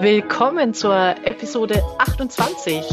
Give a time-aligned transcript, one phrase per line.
[0.00, 2.84] Willkommen zur Episode 28.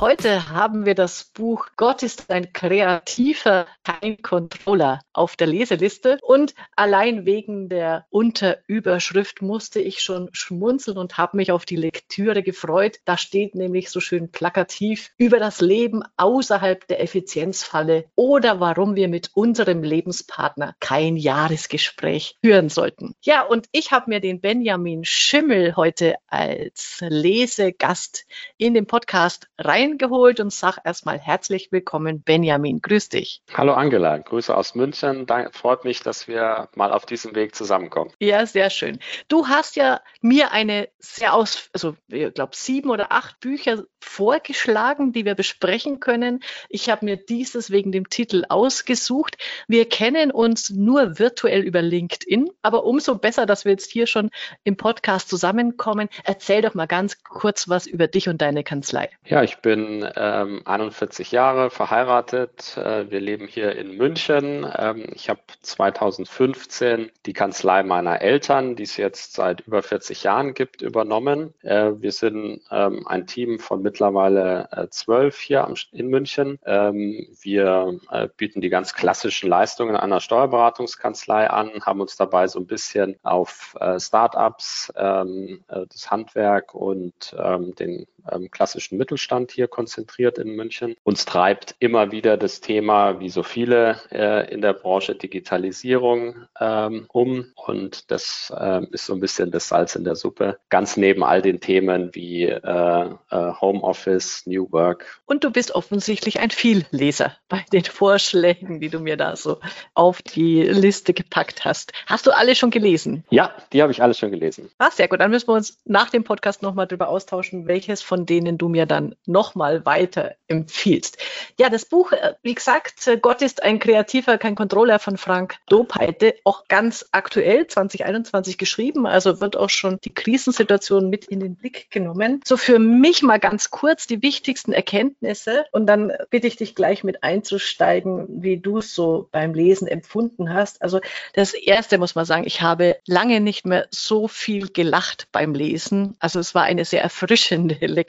[0.00, 6.18] Heute haben wir das Buch Gott ist ein kreativer, kein Controller auf der Leseliste.
[6.22, 12.44] Und allein wegen der Unterüberschrift musste ich schon schmunzeln und habe mich auf die Lektüre
[12.44, 12.98] gefreut.
[13.06, 19.08] Da steht nämlich so schön plakativ über das Leben außerhalb der Effizienzfalle oder warum wir
[19.08, 23.16] mit unserem Lebenspartner kein Jahresgespräch führen sollten.
[23.22, 28.26] Ja, und ich habe mir den Benjamin Schimmel heute als Lesegast
[28.58, 32.80] in den Podcast rein reingeholt und sag erstmal herzlich willkommen, Benjamin.
[32.80, 33.42] Grüß dich.
[33.54, 35.26] Hallo Angela, Grüße aus München.
[35.26, 38.12] Da freut mich, dass wir mal auf diesem Weg zusammenkommen.
[38.20, 38.98] Ja, sehr schön.
[39.28, 45.12] Du hast ja mir eine sehr aus, also ich glaube sieben oder acht Bücher vorgeschlagen,
[45.12, 46.40] die wir besprechen können.
[46.68, 49.36] Ich habe mir dieses wegen dem Titel ausgesucht.
[49.66, 54.30] Wir kennen uns nur virtuell über LinkedIn, aber umso besser, dass wir jetzt hier schon
[54.64, 56.08] im Podcast zusammenkommen.
[56.24, 59.10] Erzähl doch mal ganz kurz was über dich und deine Kanzlei.
[59.24, 62.76] Ja, ich bin ähm, 41 Jahre verheiratet.
[62.76, 64.66] Äh, wir leben hier in München.
[64.76, 70.54] Ähm, ich habe 2015 die Kanzlei meiner Eltern, die es jetzt seit über 40 Jahren
[70.54, 71.54] gibt, übernommen.
[71.62, 76.58] Äh, wir sind ähm, ein Team von mittlerweile äh, zwölf hier am, in München.
[76.66, 82.58] Ähm, wir äh, bieten die ganz klassischen Leistungen einer Steuerberatungskanzlei an, haben uns dabei so
[82.58, 89.50] ein bisschen auf äh, Startups, ähm, äh, das Handwerk und ähm, den ähm, klassischen Mittelstand
[89.52, 90.96] hier konzentriert in München.
[91.04, 97.06] Uns treibt immer wieder das Thema, wie so viele äh, in der Branche, Digitalisierung ähm,
[97.12, 97.46] um.
[97.54, 101.42] Und das äh, ist so ein bisschen das Salz in der Suppe, ganz neben all
[101.42, 105.20] den Themen wie äh, äh Homeoffice, New Work.
[105.26, 109.58] Und du bist offensichtlich ein Vielleser bei den Vorschlägen, die du mir da so
[109.94, 111.92] auf die Liste gepackt hast.
[112.06, 113.24] Hast du alle schon gelesen?
[113.30, 114.70] Ja, die habe ich alle schon gelesen.
[114.78, 115.20] Ah, sehr gut.
[115.20, 118.86] Dann müssen wir uns nach dem Podcast nochmal darüber austauschen, welches von denen du mir
[118.86, 121.18] dann nochmal weiter empfiehlst.
[121.58, 125.56] Ja, das Buch, äh, wie gesagt, äh, Gott ist ein Kreativer, kein Controller von Frank
[125.68, 131.56] Dopeite, auch ganz aktuell 2021 geschrieben, also wird auch schon die Krisensituation mit in den
[131.56, 132.40] Blick genommen.
[132.44, 137.04] So für mich mal ganz kurz die wichtigsten Erkenntnisse und dann bitte ich dich gleich
[137.04, 140.82] mit einzusteigen, wie du es so beim Lesen empfunden hast.
[140.82, 141.00] Also
[141.34, 146.16] das erste muss man sagen, ich habe lange nicht mehr so viel gelacht beim Lesen.
[146.18, 148.07] Also es war eine sehr erfrischende Lektüre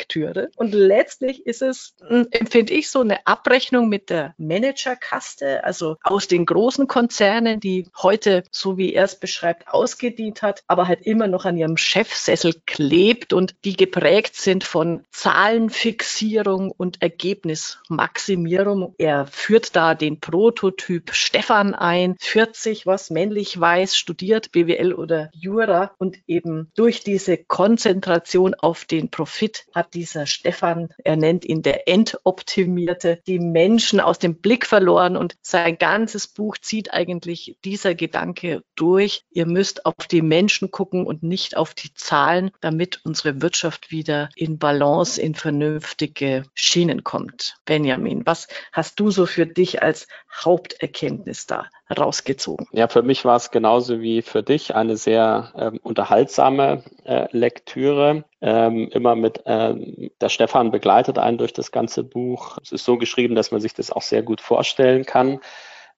[0.55, 6.27] und letztlich ist es, hm, empfinde ich, so eine Abrechnung mit der Managerkaste, also aus
[6.27, 11.27] den großen Konzernen, die heute, so wie er es beschreibt, ausgedient hat, aber halt immer
[11.27, 18.95] noch an ihrem Chefsessel klebt und die geprägt sind von Zahlenfixierung und Ergebnismaximierung.
[18.97, 25.91] Er führt da den Prototyp Stefan ein, 40, was männlich weiß, studiert BWL oder Jura
[25.97, 31.87] und eben durch diese Konzentration auf den Profit hat dieser Stefan, er nennt ihn der
[31.87, 38.61] Entoptimierte, die Menschen aus dem Blick verloren und sein ganzes Buch zieht eigentlich dieser Gedanke
[38.75, 39.23] durch.
[39.31, 44.29] Ihr müsst auf die Menschen gucken und nicht auf die Zahlen, damit unsere Wirtschaft wieder
[44.35, 47.55] in Balance, in vernünftige Schienen kommt.
[47.63, 50.07] Benjamin, was hast du so für dich als
[50.43, 52.67] Haupterkenntnis da rausgezogen?
[52.73, 58.25] Ja, für mich war es genauso wie für dich eine sehr ähm, unterhaltsame äh, Lektüre.
[58.41, 62.57] Ähm, immer mit, ähm, der Stefan begleitet einen durch das ganze Buch.
[62.63, 65.39] Es ist so geschrieben, dass man sich das auch sehr gut vorstellen kann.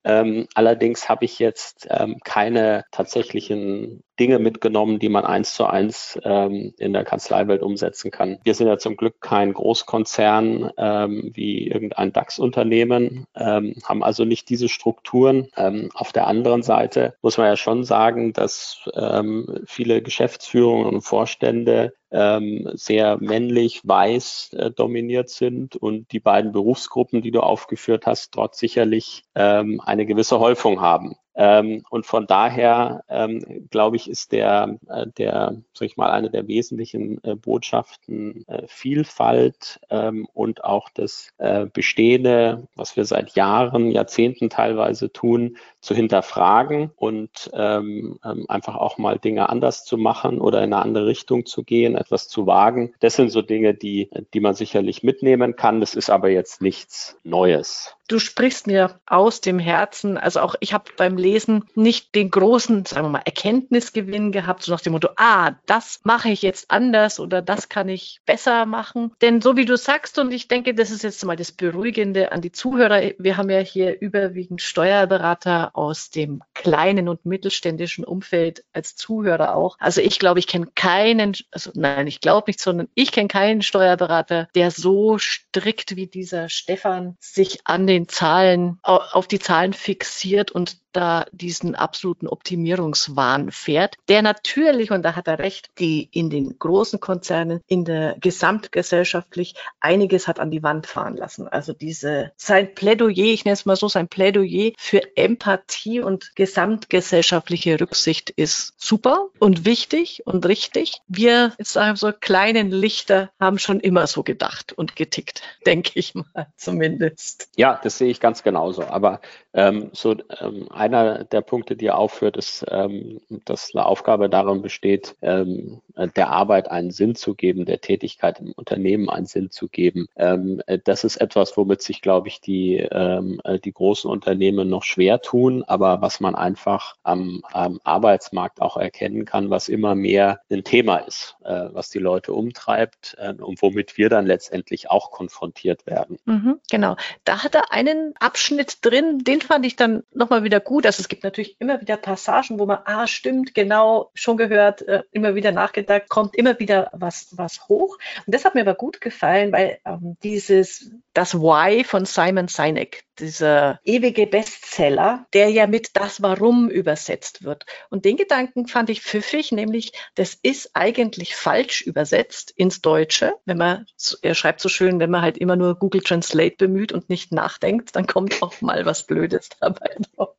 [0.04, 6.20] Ähm, allerdings habe ich jetzt ähm, keine tatsächlichen Dinge mitgenommen, die man eins zu eins
[6.24, 8.40] ähm, in der Kanzleiwelt umsetzen kann.
[8.44, 14.50] Wir sind ja zum Glück kein Großkonzern ähm, wie irgendein DAX-Unternehmen, ähm, haben also nicht
[14.50, 15.48] diese Strukturen.
[15.56, 21.02] Ähm, auf der anderen Seite muss man ja schon sagen, dass ähm, viele Geschäftsführungen und
[21.02, 28.06] Vorstände ähm, sehr männlich, weiß äh, dominiert sind und die beiden Berufsgruppen, die du aufgeführt
[28.06, 31.16] hast, dort sicherlich ähm, eine gewisse Häufung haben.
[31.42, 36.30] Ähm, und von daher, ähm, glaube ich, ist der, äh, der, sag ich mal, eine
[36.30, 43.32] der wesentlichen äh, Botschaften äh, Vielfalt ähm, und auch das äh, Bestehende, was wir seit
[43.32, 49.98] Jahren, Jahrzehnten teilweise tun, zu hinterfragen und ähm, ähm, einfach auch mal Dinge anders zu
[49.98, 52.94] machen oder in eine andere Richtung zu gehen, etwas zu wagen.
[53.00, 55.80] Das sind so Dinge, die, die man sicherlich mitnehmen kann.
[55.80, 57.96] Das ist aber jetzt nichts Neues.
[58.12, 60.18] Du sprichst mir aus dem Herzen.
[60.18, 64.72] Also auch ich habe beim Lesen nicht den großen, sagen wir mal, Erkenntnisgewinn gehabt, so
[64.72, 69.12] nach dem Motto, ah, das mache ich jetzt anders oder das kann ich besser machen.
[69.22, 72.42] Denn so wie du sagst, und ich denke, das ist jetzt mal das Beruhigende an
[72.42, 78.96] die Zuhörer, wir haben ja hier überwiegend Steuerberater aus dem kleinen und mittelständischen Umfeld als
[78.96, 79.78] Zuhörer auch.
[79.80, 83.62] Also ich glaube, ich kenne keinen, also nein, ich glaube nicht, sondern ich kenne keinen
[83.62, 90.52] Steuerberater, der so strikt wie dieser Stefan sich an den Zahlen, auf die Zahlen fixiert
[90.52, 96.30] und da diesen absoluten Optimierungswahn fährt, der natürlich, und da hat er recht, die in
[96.30, 101.48] den großen Konzernen, in der gesamtgesellschaftlich einiges hat an die Wand fahren lassen.
[101.48, 107.80] Also diese, sein Plädoyer, ich nenne es mal so, sein Plädoyer für Empathie und gesamtgesellschaftliche
[107.80, 111.00] Rücksicht ist super und wichtig und richtig.
[111.08, 115.92] Wir, jetzt sagen wir so, kleinen Lichter haben schon immer so gedacht und getickt, denke
[115.96, 117.50] ich mal zumindest.
[117.56, 118.84] Ja, das sehe ich ganz genauso.
[118.84, 119.22] Aber
[119.54, 124.62] ähm, so ähm, einer der Punkte, die er aufführt, ist, ähm, dass eine Aufgabe darin
[124.62, 125.82] besteht, ähm,
[126.16, 130.08] der Arbeit einen Sinn zu geben, der Tätigkeit im Unternehmen einen Sinn zu geben.
[130.16, 135.22] Ähm, das ist etwas, womit sich, glaube ich, die, ähm, die großen Unternehmen noch schwer
[135.22, 140.64] tun, aber was man einfach am, am Arbeitsmarkt auch erkennen kann, was immer mehr ein
[140.64, 145.86] Thema ist, äh, was die Leute umtreibt äh, und womit wir dann letztendlich auch konfrontiert
[145.86, 146.18] werden.
[146.26, 146.96] Mhm, genau.
[147.24, 150.86] Da hat er einen Abschnitt drin, den fand ich dann nochmal wieder gut.
[150.86, 155.04] Also es gibt natürlich immer wieder Passagen, wo man, ah, stimmt, genau, schon gehört, äh,
[155.12, 157.98] immer wieder nachgedacht, kommt immer wieder was, was hoch.
[158.26, 163.04] Und das hat mir aber gut gefallen, weil ähm, dieses, das Why von Simon Sinek,
[163.22, 167.66] dieser ewige Bestseller, der ja mit das Warum übersetzt wird.
[167.90, 173.34] Und den Gedanken fand ich pfiffig, nämlich das ist eigentlich falsch übersetzt ins Deutsche.
[173.46, 173.86] Wenn man,
[174.22, 177.96] er schreibt so schön, wenn man halt immer nur Google Translate bemüht und nicht nachdenkt,
[177.96, 180.36] dann kommt auch mal was Blödes dabei drauf.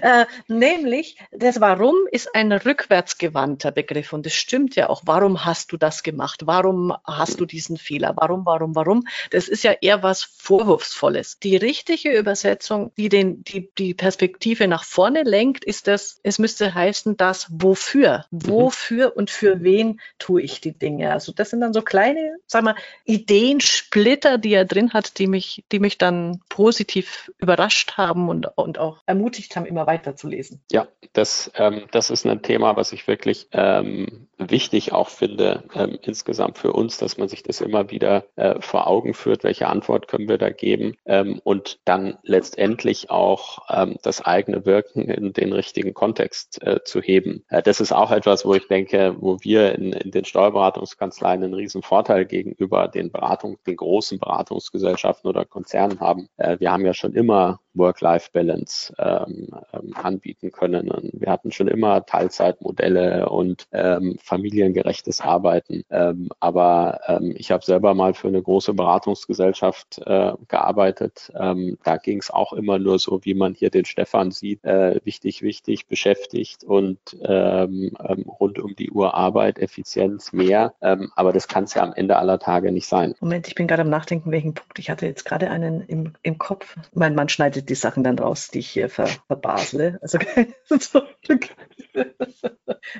[0.00, 5.02] Äh, nämlich, das Warum ist ein rückwärtsgewandter Begriff und es stimmt ja auch.
[5.04, 6.42] Warum hast du das gemacht?
[6.46, 8.14] Warum hast du diesen Fehler?
[8.16, 9.06] Warum, warum, warum?
[9.30, 11.38] Das ist ja eher was Vorwurfsvolles.
[11.40, 16.74] Die richtige Übersetzung, die den, die, die Perspektive nach vorne lenkt, ist das, es müsste
[16.74, 18.26] heißen, das Wofür?
[18.30, 18.48] Mhm.
[18.48, 21.12] Wofür und für wen tue ich die Dinge?
[21.12, 25.64] Also das sind dann so kleine, sag mal, Ideensplitter, die er drin hat, die mich,
[25.72, 30.62] die mich dann positiv überrascht haben und, und auch ermutigt haben, immer weiter zu lesen.
[30.70, 35.98] Ja, das, ähm, das ist ein Thema, was ich wirklich ähm, wichtig auch finde, ähm,
[36.02, 40.08] insgesamt für uns, dass man sich das immer wieder äh, vor Augen führt, welche Antwort
[40.08, 45.52] können wir da geben ähm, und dann letztendlich auch ähm, das eigene Wirken in den
[45.52, 47.44] richtigen Kontext äh, zu heben.
[47.48, 51.54] Äh, das ist auch etwas, wo ich denke, wo wir in, in den Steuerberatungskanzleien einen
[51.54, 56.28] riesen Vorteil gegenüber den Beratung, den großen Beratungsgesellschaften oder Konzernen haben.
[56.36, 59.37] Äh, wir haben ja schon immer Work-Life-Balance ähm,
[59.72, 60.90] ähm, anbieten können.
[60.90, 65.84] Und wir hatten schon immer Teilzeitmodelle und ähm, familiengerechtes Arbeiten.
[65.90, 71.32] Ähm, aber ähm, ich habe selber mal für eine große Beratungsgesellschaft äh, gearbeitet.
[71.38, 75.00] Ähm, da ging es auch immer nur so, wie man hier den Stefan sieht, äh,
[75.04, 80.74] wichtig, wichtig, beschäftigt und ähm, ähm, rund um die Uhr Arbeit, Effizienz mehr.
[80.80, 83.14] Ähm, aber das kann es ja am Ende aller Tage nicht sein.
[83.20, 84.78] Moment, ich bin gerade am Nachdenken, welchen Punkt.
[84.78, 86.76] Ich hatte jetzt gerade einen im, im Kopf.
[86.94, 89.98] Mein Mann schneidet die Sachen dann raus, die ich hier ver, verbasle.
[90.00, 90.18] Also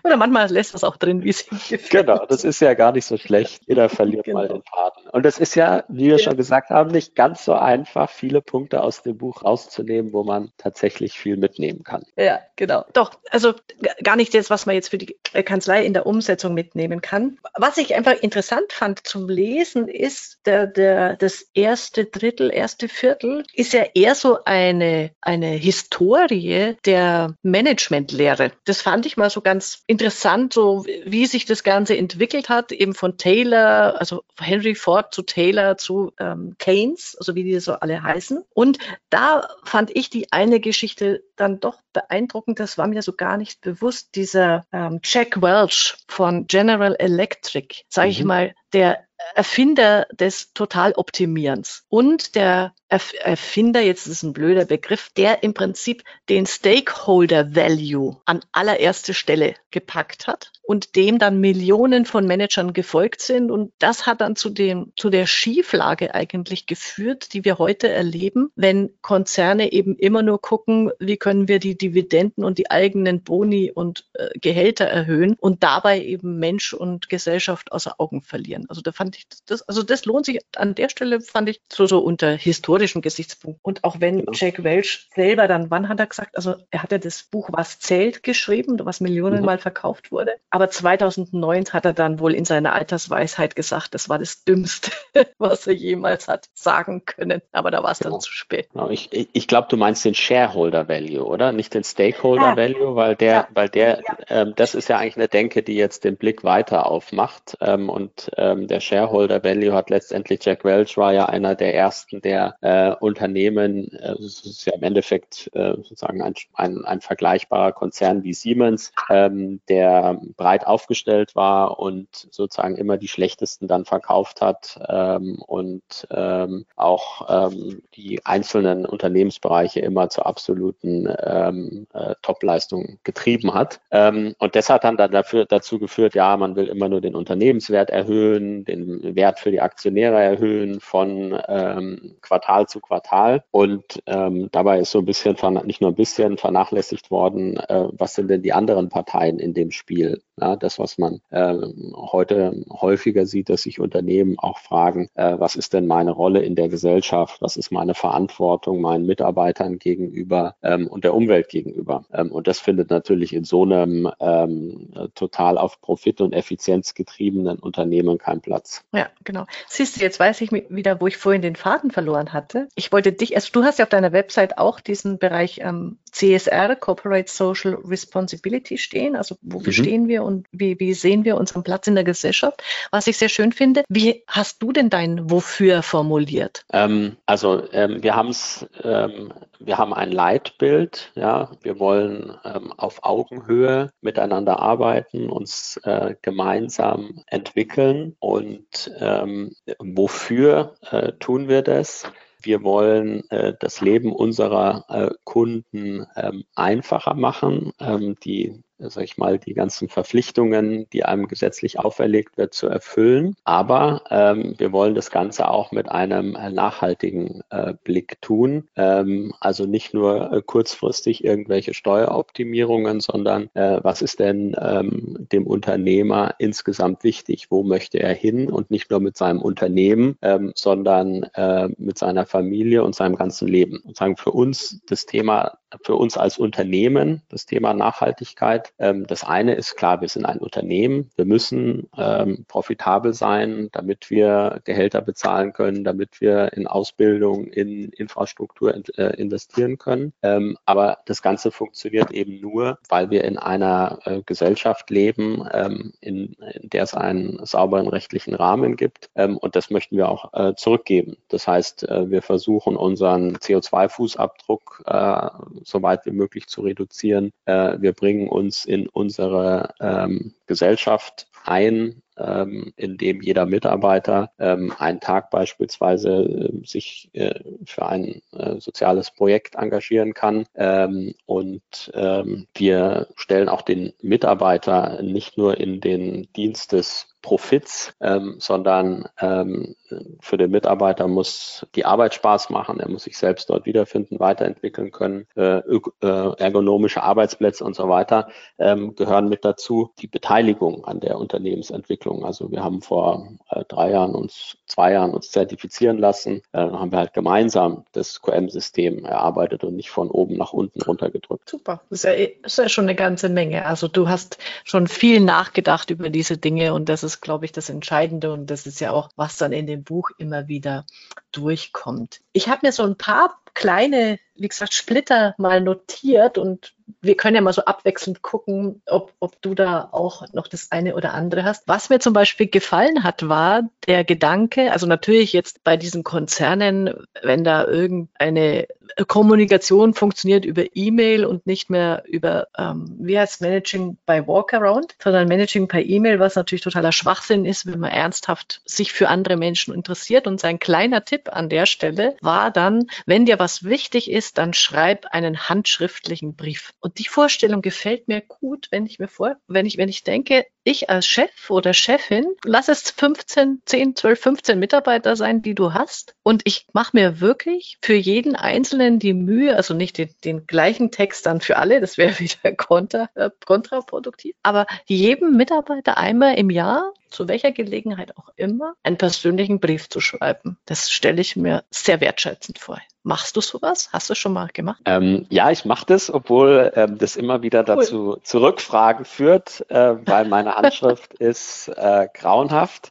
[0.04, 1.90] Oder manchmal lässt das auch drin, wie es gefällt.
[1.90, 3.62] Genau, das ist ja gar nicht so schlecht.
[3.66, 4.38] Jeder verliert genau.
[4.38, 5.08] mal den Faden.
[5.10, 6.19] Und das ist ja, wie wir ja.
[6.19, 10.52] schon gesagt haben, nicht ganz so einfach, viele Punkte aus dem Buch rauszunehmen, wo man
[10.58, 12.04] tatsächlich viel mitnehmen kann.
[12.16, 12.84] Ja, genau.
[12.92, 13.54] Doch, also
[14.02, 17.38] gar nicht jetzt, was man jetzt für die Kanzlei in der Umsetzung mitnehmen kann.
[17.56, 23.44] Was ich einfach interessant fand zum Lesen ist, der, der, das erste Drittel, erste Viertel
[23.54, 28.52] ist ja eher so eine, eine Historie der Managementlehre.
[28.64, 32.94] Das fand ich mal so ganz interessant, so wie sich das Ganze entwickelt hat, eben
[32.94, 38.02] von Taylor, also Henry Ford zu Taylor zu ähm, Keynes, also wie die so alle
[38.02, 38.44] heißen.
[38.54, 38.78] Und
[39.10, 43.60] da fand ich die eine Geschichte dann doch beeindruckend, das war mir so gar nicht
[43.60, 48.26] bewusst, dieser ähm, Jack Welch von General Electric, sage ich mhm.
[48.26, 55.42] mal, der Erfinder des Totaloptimierens und der Erfinder, jetzt ist es ein blöder Begriff, der
[55.42, 62.26] im Prinzip den Stakeholder Value an allererste Stelle gepackt hat und dem dann Millionen von
[62.26, 63.50] Managern gefolgt sind.
[63.50, 68.50] Und das hat dann zu dem, zu der Schieflage eigentlich geführt, die wir heute erleben,
[68.54, 73.70] wenn Konzerne eben immer nur gucken, wie können wir die Dividenden und die eigenen Boni
[73.70, 78.64] und äh, Gehälter erhöhen und dabei eben Mensch und Gesellschaft außer Augen verlieren.
[78.68, 81.60] Also da fand fand ich das, also das lohnt sich an der Stelle, fand ich
[81.72, 83.60] so, so unter historischen Gesichtspunkten.
[83.62, 84.32] Und auch wenn genau.
[84.34, 87.78] Jack Welch selber dann, wann hat er gesagt, also er hat ja das Buch Was
[87.78, 89.60] zählt geschrieben, was Millionenmal mhm.
[89.60, 90.32] verkauft wurde.
[90.50, 94.90] Aber 2009 hat er dann wohl in seiner Altersweisheit gesagt, das war das Dümmste,
[95.38, 97.40] was er jemals hat sagen können.
[97.52, 98.12] Aber da war es genau.
[98.12, 98.68] dann zu spät.
[98.72, 98.90] Genau.
[98.90, 101.52] Ich, ich glaube, du meinst den Shareholder Value, oder?
[101.52, 102.56] Nicht den Stakeholder.
[102.56, 103.48] Value, weil der, ja.
[103.54, 104.16] weil der, ja.
[104.28, 107.56] ähm, das ist ja eigentlich eine Denke, die jetzt den Blick weiter aufmacht.
[107.60, 112.21] Ähm, und ähm, der Shareholder Value hat letztendlich Jack Welch war ja einer der ersten,
[112.21, 118.25] der äh, Unternehmen, äh, ist ja im Endeffekt äh, sozusagen ein, ein, ein vergleichbarer Konzern
[118.25, 124.81] wie Siemens, ähm, der breit aufgestellt war und sozusagen immer die schlechtesten dann verkauft hat
[124.88, 133.55] ähm, und ähm, auch ähm, die einzelnen Unternehmensbereiche immer zur absoluten ähm, äh, Topleistung getrieben
[133.55, 133.81] hat.
[133.90, 137.14] Ähm, und das hat dann, dann dafür, dazu geführt, ja, man will immer nur den
[137.14, 143.45] Unternehmenswert erhöhen, den Wert für die Aktionäre erhöhen von ähm, Quartal zu Quartal.
[143.50, 148.14] Und ähm, dabei ist so ein bisschen, nicht nur ein bisschen vernachlässigt worden, äh, was
[148.14, 150.23] sind denn die anderen Parteien in dem Spiel?
[150.40, 151.54] Ja, das, was man äh,
[151.95, 156.54] heute häufiger sieht, dass sich Unternehmen auch fragen, äh, was ist denn meine Rolle in
[156.54, 157.42] der Gesellschaft?
[157.42, 162.04] Was ist meine Verantwortung meinen Mitarbeitern gegenüber ähm, und der Umwelt gegenüber?
[162.12, 167.59] Ähm, und das findet natürlich in so einem ähm, total auf Profit und Effizienz getriebenen
[167.59, 168.77] Unternehmen keinen Platz.
[168.92, 169.47] Ja, genau.
[169.68, 172.68] Siehst du, jetzt weiß ich wieder, wo ich vorhin den Faden verloren hatte.
[172.75, 176.76] Ich wollte dich, also du hast ja auf deiner Website auch diesen Bereich ähm, CSR,
[176.76, 179.16] Corporate Social Responsibility stehen.
[179.16, 179.73] Also wo mhm.
[179.73, 182.62] stehen wir und wie, wie sehen wir unseren Platz in der Gesellschaft?
[182.90, 183.85] Was ich sehr schön finde.
[183.88, 186.64] Wie hast du denn dein Wofür formuliert?
[186.73, 191.12] Ähm, also ähm, wir haben es, ähm, wir haben ein Leitbild.
[191.14, 200.74] Ja, wir wollen ähm, auf Augenhöhe miteinander arbeiten, uns äh, gemeinsam entwickeln und ähm, wofür
[200.90, 202.10] äh, tun wir das?
[202.40, 209.18] Wir wollen äh, das Leben unserer äh, Kunden ähm, einfacher machen, ähm, die sag ich
[209.18, 213.35] mal, die ganzen Verpflichtungen, die einem gesetzlich auferlegt wird, zu erfüllen.
[213.44, 218.68] Aber ähm, wir wollen das Ganze auch mit einem äh, nachhaltigen äh, Blick tun.
[218.76, 225.47] Ähm, also nicht nur äh, kurzfristig irgendwelche Steueroptimierungen, sondern äh, was ist denn ähm, dem
[225.47, 227.50] Unternehmer insgesamt wichtig?
[227.50, 228.50] Wo möchte er hin?
[228.50, 233.49] Und nicht nur mit seinem Unternehmen, ähm, sondern äh, mit seiner Familie und seinem ganzen
[233.49, 233.78] Leben.
[233.78, 239.54] Und sagen für uns das Thema, für uns als Unternehmen, das Thema Nachhaltigkeit das eine
[239.54, 241.10] ist klar, wir sind ein Unternehmen.
[241.16, 247.90] Wir müssen ähm, profitabel sein, damit wir Gehälter bezahlen können, damit wir in Ausbildung, in
[247.90, 250.12] Infrastruktur äh, investieren können.
[250.22, 255.92] Ähm, aber das Ganze funktioniert eben nur, weil wir in einer äh, Gesellschaft leben, ähm,
[256.00, 259.10] in, in, der es einen sauberen rechtlichen Rahmen gibt.
[259.14, 261.16] Ähm, und das möchten wir auch äh, zurückgeben.
[261.28, 265.30] Das heißt, äh, wir versuchen unseren CO2-Fußabdruck äh,
[265.64, 267.32] so weit wie möglich zu reduzieren.
[267.44, 274.73] Äh, wir bringen uns in unsere ähm, Gesellschaft ein, ähm, in dem jeder Mitarbeiter ähm,
[274.78, 280.47] einen Tag beispielsweise äh, sich äh, für ein äh, soziales Projekt engagieren kann.
[280.55, 287.95] Ähm, und ähm, wir stellen auch den Mitarbeiter nicht nur in den Dienst des Profits,
[288.00, 289.75] ähm, sondern ähm,
[290.21, 294.93] für den Mitarbeiter muss die Arbeit Spaß machen, er muss sich selbst dort wiederfinden, weiterentwickeln
[294.93, 298.28] können, äh, äh, ergonomische Arbeitsplätze und so weiter
[298.59, 299.90] ähm, gehören mit dazu.
[299.99, 300.38] Die Beteiligung
[300.85, 302.25] an der Unternehmensentwicklung.
[302.25, 306.92] Also wir haben vor äh, drei Jahren uns, zwei Jahren uns zertifizieren lassen, äh, haben
[306.92, 311.49] wir halt gemeinsam das QM-System erarbeitet und nicht von oben nach unten runtergedrückt.
[311.49, 313.66] Super, das ist, ja, das ist ja schon eine ganze Menge.
[313.66, 317.68] Also du hast schon viel nachgedacht über diese Dinge und das ist, glaube ich, das
[317.68, 320.85] Entscheidende und das ist ja auch, was dann in dem Buch immer wieder
[321.33, 322.21] durchkommt.
[322.33, 327.34] Ich habe mir so ein paar kleine, wie gesagt, Splitter mal notiert und wir können
[327.34, 331.42] ja mal so abwechselnd gucken, ob, ob du da auch noch das eine oder andere
[331.42, 331.66] hast.
[331.66, 336.94] Was mir zum Beispiel gefallen hat, war der Gedanke, also natürlich jetzt bei diesen Konzernen,
[337.20, 338.68] wenn da irgendeine
[339.07, 345.28] Kommunikation funktioniert über E-Mail und nicht mehr über, ähm, wie heißt Managing by Walkaround, sondern
[345.28, 349.75] Managing by E-Mail, was natürlich totaler Schwachsinn ist, wenn man ernsthaft sich für andere Menschen
[349.75, 350.26] interessiert.
[350.26, 354.54] Und sein kleiner Tipp an der Stelle war dann, wenn dir was wichtig ist, dann
[354.54, 356.73] schreib einen handschriftlichen Brief.
[356.80, 360.45] Und die Vorstellung gefällt mir gut, wenn ich mir vor, wenn ich, wenn ich denke,
[360.64, 365.73] ich als Chef oder Chefin, lass es 15, 10, 12, 15 Mitarbeiter sein, die du
[365.73, 366.14] hast.
[366.23, 370.47] Und ich mache mir wirklich für jeden einzelnen Einzelnen die Mühe, also nicht den, den
[370.47, 376.35] gleichen Text dann für alle, das wäre wieder kontra, äh, kontraproduktiv, aber jedem Mitarbeiter einmal
[376.35, 380.58] im Jahr zu welcher Gelegenheit auch immer, einen persönlichen Brief zu schreiben.
[380.66, 382.78] Das stelle ich mir sehr wertschätzend vor.
[383.02, 383.88] Machst du sowas?
[383.92, 384.82] Hast du schon mal gemacht?
[384.85, 388.20] Ähm, ja, ich mache das, obwohl ähm, das immer wieder dazu cool.
[388.23, 392.90] Zurückfragen führt, äh, weil meine Handschrift ist äh, grauenhaft.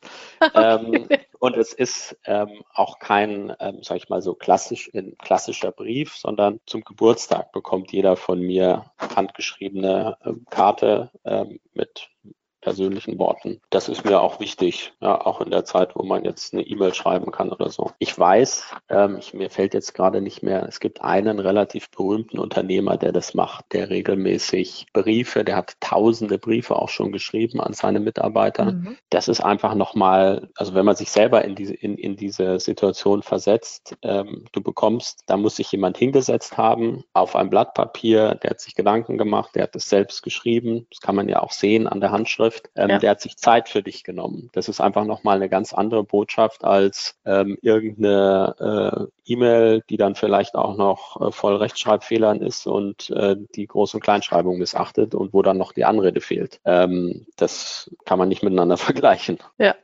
[0.55, 1.07] Ähm,
[1.39, 6.15] und es ist ähm, auch kein, ähm, sag ich mal so, klassisch, in, klassischer Brief,
[6.15, 12.09] sondern zum Geburtstag bekommt jeder von mir handgeschriebene äh, Karte ähm, mit
[12.67, 13.61] persönlichen Worten.
[13.69, 16.93] Das ist mir auch wichtig, ja, auch in der Zeit, wo man jetzt eine E-Mail
[16.93, 17.91] schreiben kann oder so.
[17.97, 22.39] Ich weiß, ähm, ich, mir fällt jetzt gerade nicht mehr, es gibt einen relativ berühmten
[22.39, 27.71] Unternehmer, der das macht, der regelmäßig Briefe, der hat tausende Briefe auch schon geschrieben an
[27.71, 28.73] seine Mitarbeiter.
[28.73, 28.97] Mhm.
[29.09, 33.23] Das ist einfach nochmal, also wenn man sich selber in diese, in, in diese Situation
[33.23, 38.49] versetzt, ähm, du bekommst, da muss sich jemand hingesetzt haben auf ein Blatt Papier, der
[38.49, 41.87] hat sich Gedanken gemacht, der hat es selbst geschrieben, das kann man ja auch sehen
[41.87, 42.99] an der Handschrift betrifft, ähm, ja.
[42.99, 44.49] der hat sich Zeit für dich genommen.
[44.53, 50.15] Das ist einfach nochmal eine ganz andere Botschaft als ähm, irgendeine äh, E-Mail, die dann
[50.15, 55.33] vielleicht auch noch äh, voll Rechtschreibfehlern ist und äh, die Groß- und Kleinschreibung missachtet und
[55.33, 56.59] wo dann noch die Anrede fehlt.
[56.65, 59.37] Ähm, das kann man nicht miteinander vergleichen.
[59.57, 59.75] Ja,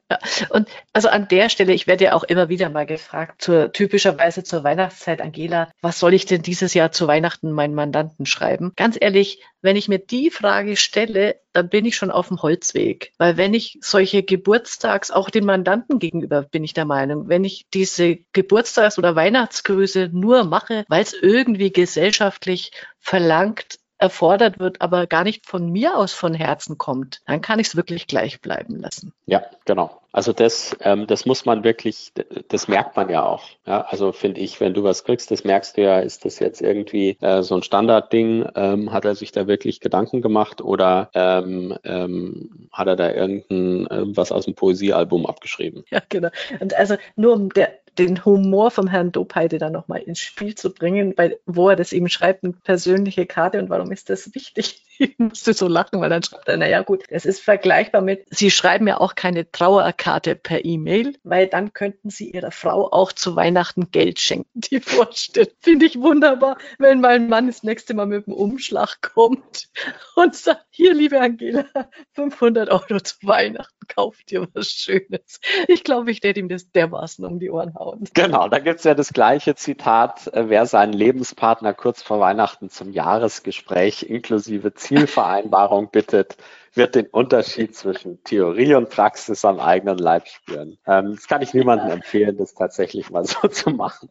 [0.50, 4.44] Und also an der Stelle, ich werde ja auch immer wieder mal gefragt, zur, typischerweise
[4.44, 8.74] zur Weihnachtszeit, Angela, was soll ich denn dieses Jahr zu Weihnachten meinen Mandanten schreiben?
[8.76, 13.14] Ganz ehrlich, wenn ich mir die Frage stelle, dann bin ich schon auf dem Holzweg.
[13.18, 17.66] Weil wenn ich solche Geburtstags, auch den Mandanten gegenüber bin ich der Meinung, wenn ich
[17.74, 25.24] diese Geburtstags- oder Weihnachtsgrüße nur mache, weil es irgendwie gesellschaftlich verlangt erfordert wird, aber gar
[25.24, 29.14] nicht von mir aus von Herzen kommt, dann kann ich es wirklich gleich bleiben lassen.
[29.28, 30.02] Ja, genau.
[30.12, 32.12] Also das, ähm, das muss man wirklich,
[32.50, 33.46] das merkt man ja auch.
[33.66, 36.62] Ja, also finde ich, wenn du was kriegst, das merkst du ja, ist das jetzt
[36.62, 38.46] irgendwie äh, so ein Standardding?
[38.56, 43.88] Ähm, hat er sich da wirklich Gedanken gemacht oder ähm, ähm, hat er da irgendein
[43.88, 45.86] äh, was aus dem Poesiealbum abgeschrieben?
[45.90, 46.30] Ja, genau.
[46.60, 50.74] Und also nur um der den Humor vom Herrn Dopeide dann nochmal ins Spiel zu
[50.74, 54.82] bringen, weil, wo er das eben schreibt, eine persönliche Karte und warum ist das wichtig?
[55.00, 58.52] Ich musste so lachen, weil dann schreibt er, naja gut, das ist vergleichbar mit, Sie
[58.52, 63.36] schreiben ja auch keine Trauerkarte per E-Mail, weil dann könnten Sie Ihrer Frau auch zu
[63.36, 64.48] Weihnachten Geld schenken.
[64.54, 69.68] Die Vorstellung finde ich wunderbar, wenn mein Mann das nächste Mal mit dem Umschlag kommt
[70.16, 71.66] und sagt, hier, liebe Angela,
[72.12, 75.40] 500 Euro zu Weihnachten, kauft dir was Schönes.
[75.68, 78.04] Ich glaube, ich werde ihm das dermaßen um die Ohren hauen.
[78.14, 82.70] Genau, da gibt es ja das gleiche Zitat, äh, wer seinen Lebenspartner kurz vor Weihnachten
[82.70, 86.38] zum Jahresgespräch inklusive Zielvereinbarung bittet,
[86.74, 90.78] wird den Unterschied zwischen Theorie und Praxis am eigenen Leib spüren.
[90.88, 94.10] Ähm, das kann ich niemandem empfehlen, das tatsächlich mal so zu machen.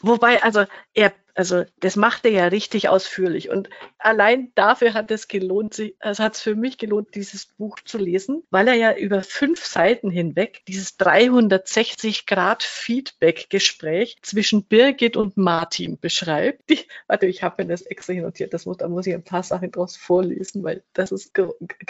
[0.00, 3.48] Wobei, also er also das macht er ja richtig ausführlich.
[3.48, 7.78] Und allein dafür hat es gelohnt, sich, also hat es für mich gelohnt, dieses Buch
[7.84, 15.16] zu lesen, weil er ja über fünf Seiten hinweg dieses 360 Grad Feedback-Gespräch zwischen Birgit
[15.16, 16.68] und Martin beschreibt.
[16.68, 19.24] Die, warte, ich habe mir das extra hier notiert, das muss, da muss ich ein
[19.24, 21.32] paar Sachen draus vorlesen, weil das ist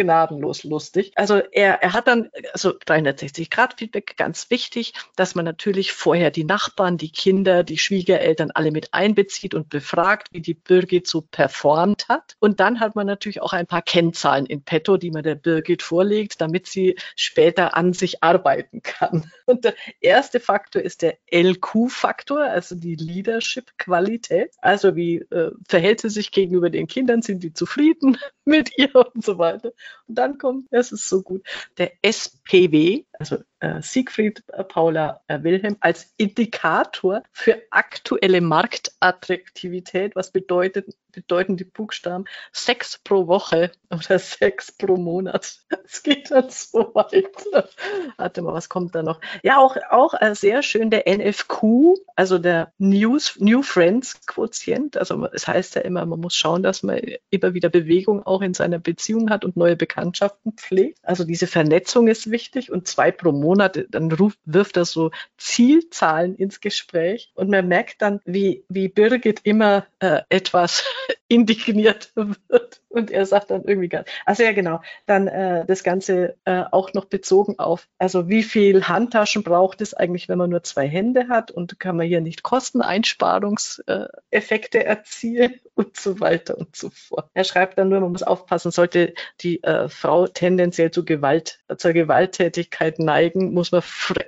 [0.01, 1.13] gnadenlos lustig.
[1.15, 6.31] Also er, er hat dann, also 360 Grad Feedback, ganz wichtig, dass man natürlich vorher
[6.31, 11.07] die Nachbarn, die Kinder, die Schwiegereltern alle mit einbezieht einbezieht und befragt, wie die Birgit
[11.07, 12.37] so performt hat.
[12.39, 15.83] Und dann hat man natürlich auch ein paar Kennzahlen in petto, die man der Birgit
[15.83, 19.31] vorlegt, damit sie später an sich arbeiten kann.
[19.47, 24.53] Und der erste Faktor ist der LQ-Faktor, also die Leadership-Qualität.
[24.61, 27.23] Also wie äh, verhält sie sich gegenüber den Kindern?
[27.23, 28.19] Sind die zufrieden
[28.51, 29.73] mit ihr und so weiter?
[30.07, 31.43] Und dann kommt, das ist so gut,
[31.79, 33.39] der SPW, also
[33.83, 40.17] Siegfried äh, Paula äh, Wilhelm, als Indikator für aktuelle Marktattraktivität.
[40.17, 42.25] Was bedeutet, bedeuten die Buchstaben?
[42.53, 45.59] Sechs pro Woche oder sechs pro Monat.
[45.93, 47.69] Es geht dann so weiter.
[48.17, 49.21] Warte mal, was kommt da noch?
[49.43, 54.97] Ja, auch, auch äh, sehr schön der NFQ, also der News, New Friends Quotient.
[54.97, 58.55] Also es heißt ja immer, man muss schauen, dass man immer wieder Bewegung auch in
[58.55, 60.99] seiner Beziehung hat und neue Bekanntschaften pflegt.
[61.03, 66.37] Also diese Vernetzung ist wichtig und zwei pro Monat, dann ruft, wirft er so Zielzahlen
[66.37, 70.85] ins Gespräch und man merkt dann, wie, wie Birgit immer äh, etwas
[71.31, 72.13] indigniert
[72.49, 72.83] wird.
[72.89, 74.81] Und er sagt dann irgendwie gar Also ja, genau.
[75.07, 79.95] Dann äh, das Ganze äh, auch noch bezogen auf, also wie viel Handtaschen braucht es
[79.95, 85.97] eigentlich, wenn man nur zwei Hände hat und kann man hier nicht Kosteneinsparungseffekte erzielen und
[85.97, 87.31] so weiter und so fort.
[87.33, 91.93] Er schreibt dann nur, man muss aufpassen, sollte die äh, Frau tendenziell zu Gewalt, zur
[91.93, 93.85] Gewalttätigkeit neigen, muss man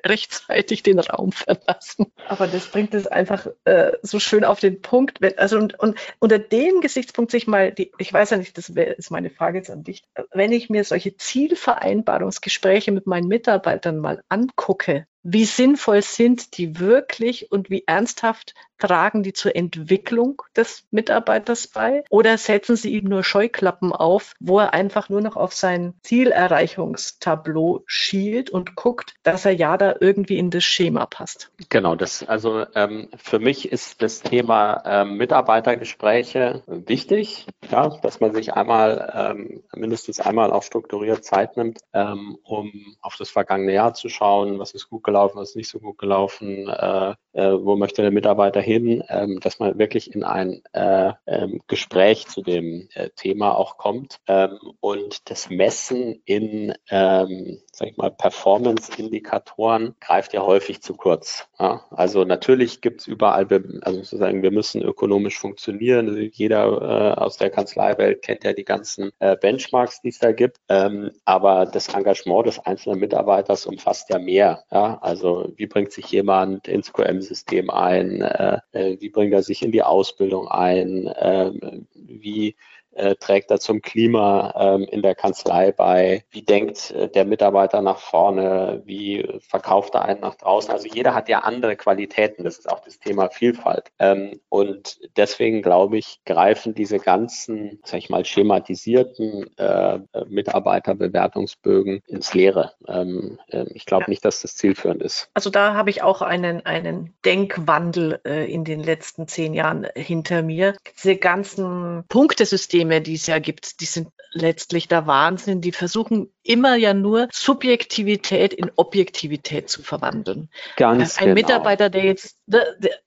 [0.06, 2.12] rechtzeitig den Raum verlassen.
[2.28, 5.20] Aber das bringt es einfach äh, so schön auf den Punkt.
[5.20, 8.68] Wenn, also und, und unter dem Gesichtspunkt sich mal, die, ich weiß ja nicht, das
[8.68, 10.02] ist meine Frage jetzt an dich,
[10.32, 17.50] wenn ich mir solche Zielvereinbarungsgespräche mit meinen Mitarbeitern mal angucke, wie sinnvoll sind die wirklich
[17.50, 22.02] und wie ernsthaft tragen die zur Entwicklung des Mitarbeiters bei?
[22.10, 27.84] Oder setzen sie ihm nur Scheuklappen auf, wo er einfach nur noch auf sein Zielerreichungstableau
[27.86, 31.52] schielt und guckt, dass er ja da irgendwie in das Schema passt?
[31.68, 38.34] Genau, das also ähm, für mich ist das Thema ähm, Mitarbeitergespräche wichtig, ja, dass man
[38.34, 43.94] sich einmal ähm, mindestens einmal auch strukturiert Zeit nimmt, ähm, um auf das vergangene Jahr
[43.94, 47.76] zu schauen, was ist gut gelaufen, was ist nicht so gut gelaufen, äh, äh, wo
[47.76, 52.88] möchte der Mitarbeiter hin, ähm, dass man wirklich in ein äh, ähm, Gespräch zu dem
[52.94, 60.32] äh, Thema auch kommt ähm, und das Messen in, ähm, sag ich mal, Performance-Indikatoren greift
[60.32, 61.48] ja häufig zu kurz.
[61.58, 61.84] Ja?
[61.90, 63.46] Also natürlich gibt es überall,
[63.82, 66.30] also sozusagen, wir müssen ökonomisch funktionieren.
[66.32, 70.58] Jeder äh, aus der Kanzleiwelt kennt ja die ganzen äh, Benchmarks, die es da gibt,
[70.68, 74.64] ähm, aber das Engagement des einzelnen Mitarbeiters umfasst ja mehr.
[74.70, 74.98] Ja?
[75.00, 78.22] Also wie bringt sich jemand ins QM System ein?
[78.22, 81.06] Äh, wie bringt er sich in die Ausbildung ein?
[81.06, 81.52] Äh,
[81.94, 82.56] wie
[82.94, 86.24] äh, trägt er zum Klima ähm, in der Kanzlei bei?
[86.30, 88.82] Wie denkt äh, der Mitarbeiter nach vorne?
[88.84, 90.72] Wie verkauft er einen nach draußen?
[90.72, 92.44] Also jeder hat ja andere Qualitäten.
[92.44, 93.90] Das ist auch das Thema Vielfalt.
[93.98, 102.34] Ähm, und deswegen glaube ich, greifen diese ganzen, sag ich mal, schematisierten äh, Mitarbeiterbewertungsbögen ins
[102.34, 102.72] Leere.
[102.88, 105.30] Ähm, äh, ich glaube nicht, dass das zielführend ist.
[105.34, 110.42] Also da habe ich auch einen, einen Denkwandel äh, in den letzten zehn Jahren hinter
[110.42, 110.76] mir.
[110.96, 115.60] Diese ganzen Punktesysteme, Systeme, die es ja gibt, die sind letztlich der Wahnsinn.
[115.60, 120.48] Die versuchen immer ja nur Subjektivität in Objektivität zu verwandeln.
[120.76, 121.34] Ganz Ein genau.
[121.34, 122.36] Mitarbeiter, der jetzt,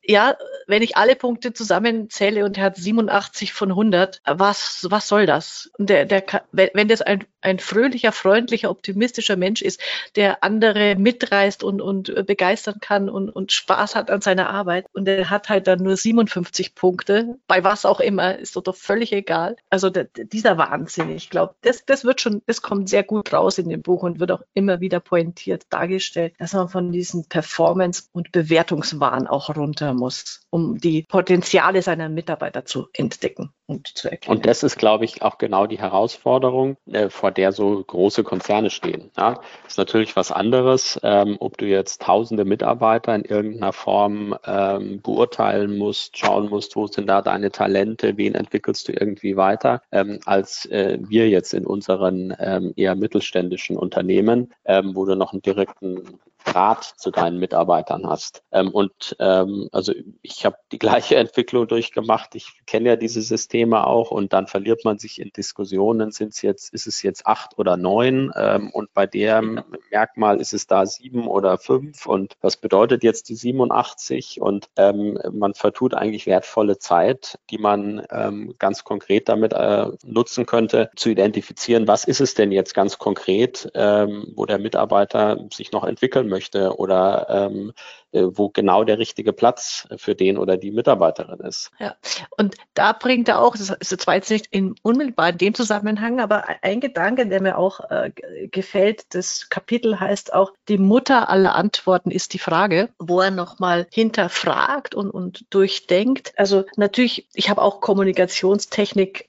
[0.03, 0.35] ja,
[0.67, 5.69] wenn ich alle Punkte zusammenzähle und er hat 87 von 100, was, was soll das?
[5.77, 9.79] Und der, der, wenn das ein, ein fröhlicher, freundlicher, optimistischer Mensch ist,
[10.15, 15.07] der andere mitreißt und, und begeistern kann und, und Spaß hat an seiner Arbeit und
[15.07, 19.57] er hat halt dann nur 57 Punkte, bei was auch immer, ist doch völlig egal.
[19.69, 23.57] Also der, dieser Wahnsinn, ich glaube, das, das wird schon, das kommt sehr gut raus
[23.57, 28.09] in dem Buch und wird auch immer wieder pointiert dargestellt, dass man von diesem Performance-
[28.13, 34.37] und Bewertungswahn auch runter muss, um die Potenziale seiner Mitarbeiter zu entdecken und zu erkennen.
[34.37, 38.69] Und das ist, glaube ich, auch genau die Herausforderung, äh, vor der so große Konzerne
[38.69, 39.11] stehen.
[39.17, 45.01] Ja, ist natürlich was anderes, ähm, ob du jetzt tausende Mitarbeiter in irgendeiner Form ähm,
[45.01, 50.19] beurteilen musst, schauen musst, wo sind da deine Talente, wen entwickelst du irgendwie weiter, ähm,
[50.25, 55.41] als äh, wir jetzt in unseren ähm, eher mittelständischen Unternehmen, ähm, wo du noch einen
[55.41, 58.43] direkten Draht zu deinen Mitarbeitern hast.
[58.51, 62.35] Ähm, und ähm, also ich habe die gleiche Entwicklung durchgemacht.
[62.35, 66.11] Ich kenne ja diese Systeme auch und dann verliert man sich in Diskussionen.
[66.11, 68.31] Sind es jetzt, ist es jetzt acht oder neun?
[68.35, 72.05] Ähm, und bei dem Merkmal ist es da sieben oder fünf?
[72.05, 74.39] Und was bedeutet jetzt die 87?
[74.41, 80.45] Und ähm, man vertut eigentlich wertvolle Zeit, die man ähm, ganz konkret damit äh, nutzen
[80.45, 85.71] könnte, zu identifizieren, was ist es denn jetzt ganz konkret, ähm, wo der Mitarbeiter sich
[85.71, 87.73] noch entwickeln möchte möchte oder ähm,
[88.11, 91.71] äh, wo genau der richtige Platz für den oder die Mitarbeiterin ist.
[91.79, 91.95] Ja,
[92.37, 96.19] und da bringt er auch, das ist zwar jetzt nicht in unmittelbar in dem Zusammenhang,
[96.19, 98.11] aber ein Gedanke, der mir auch äh,
[98.51, 103.87] gefällt, das Kapitel heißt auch, die Mutter aller Antworten ist die Frage, wo er nochmal
[103.91, 106.33] hinterfragt und, und durchdenkt.
[106.37, 109.27] Also natürlich, ich habe auch Kommunikationstechnik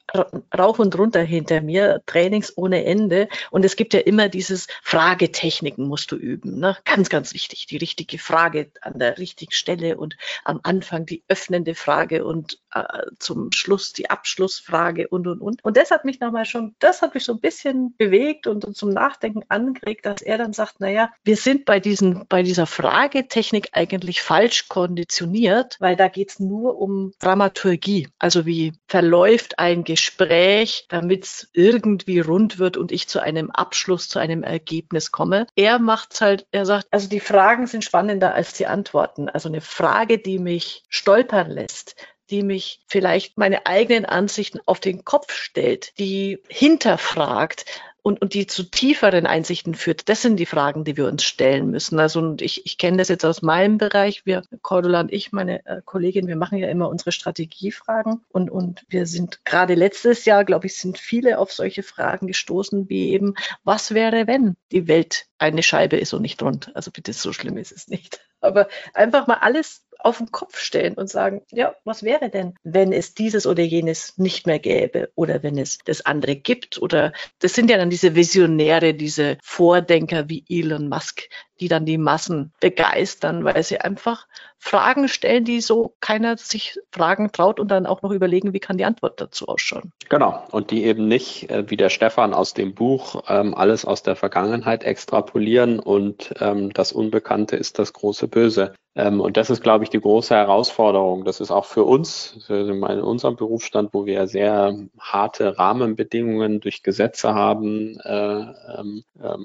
[0.57, 3.29] rauf und runter hinter mir, Trainings ohne Ende.
[3.51, 6.59] Und es gibt ja immer dieses Fragetechniken musst du üben.
[6.59, 6.77] Ne?
[6.85, 7.67] Ganz, ganz wichtig.
[7.67, 13.07] Die richtige Frage an der richtigen Stelle und am Anfang die öffnende Frage und äh,
[13.19, 15.65] zum Schluss die Abschlussfrage und, und, und.
[15.65, 18.91] Und das hat mich nochmal schon, das hat mich so ein bisschen bewegt und, zum
[18.91, 24.23] Nachdenken angeregt, dass er dann sagt, naja, wir sind bei diesen, bei dieser Fragetechnik eigentlich
[24.23, 28.09] falsch konditioniert, weil da geht es nur um Dramaturgie.
[28.19, 34.09] Also wie verläuft ein Gespräch, damit es irgendwie rund wird und ich zu einem Abschluss,
[34.09, 35.47] zu einem Ergebnis komme.
[35.55, 39.29] Er macht halt, er sagt, also die Fragen sind spannender als die Antworten.
[39.29, 41.97] Also eine Frage, die mich stolpern lässt,
[42.31, 47.65] die mich vielleicht meine eigenen Ansichten auf den Kopf stellt, die hinterfragt,
[48.07, 50.09] und, und die zu tieferen Einsichten führt.
[50.09, 51.99] Das sind die Fragen, die wir uns stellen müssen.
[51.99, 54.25] Also und ich, ich kenne das jetzt aus meinem Bereich.
[54.25, 58.85] Wir, Cordula und ich, meine äh, Kollegin, wir machen ja immer unsere Strategiefragen und, und
[58.89, 63.35] wir sind gerade letztes Jahr, glaube ich, sind viele auf solche Fragen gestoßen, wie eben,
[63.65, 66.71] was wäre, wenn die Welt eine Scheibe ist und nicht rund?
[66.77, 68.21] Also bitte, so schlimm ist es nicht.
[68.41, 72.93] Aber einfach mal alles auf den Kopf stellen und sagen, ja, was wäre denn, wenn
[72.93, 76.81] es dieses oder jenes nicht mehr gäbe oder wenn es das andere gibt?
[76.81, 81.29] Oder das sind ja dann diese Visionäre, diese Vordenker wie Elon Musk,
[81.61, 84.27] die dann die Massen begeistern, weil sie einfach
[84.59, 88.79] Fragen stellen, die so keiner sich fragen traut und dann auch noch überlegen, wie kann
[88.79, 89.93] die Antwort dazu ausschauen.
[90.09, 94.03] Genau, und die eben nicht, äh, wie der Stefan aus dem Buch, ähm, alles aus
[94.03, 98.75] der Vergangenheit extrapolieren und ähm, das Unbekannte ist das große Böse.
[98.97, 101.25] Ähm, und das ist, glaube ich, die große Herausforderung.
[101.25, 107.35] Das ist auch für uns, in unserem Berufsstand, wo wir sehr harte Rahmenbedingungen durch Gesetze
[107.35, 108.47] haben, äh,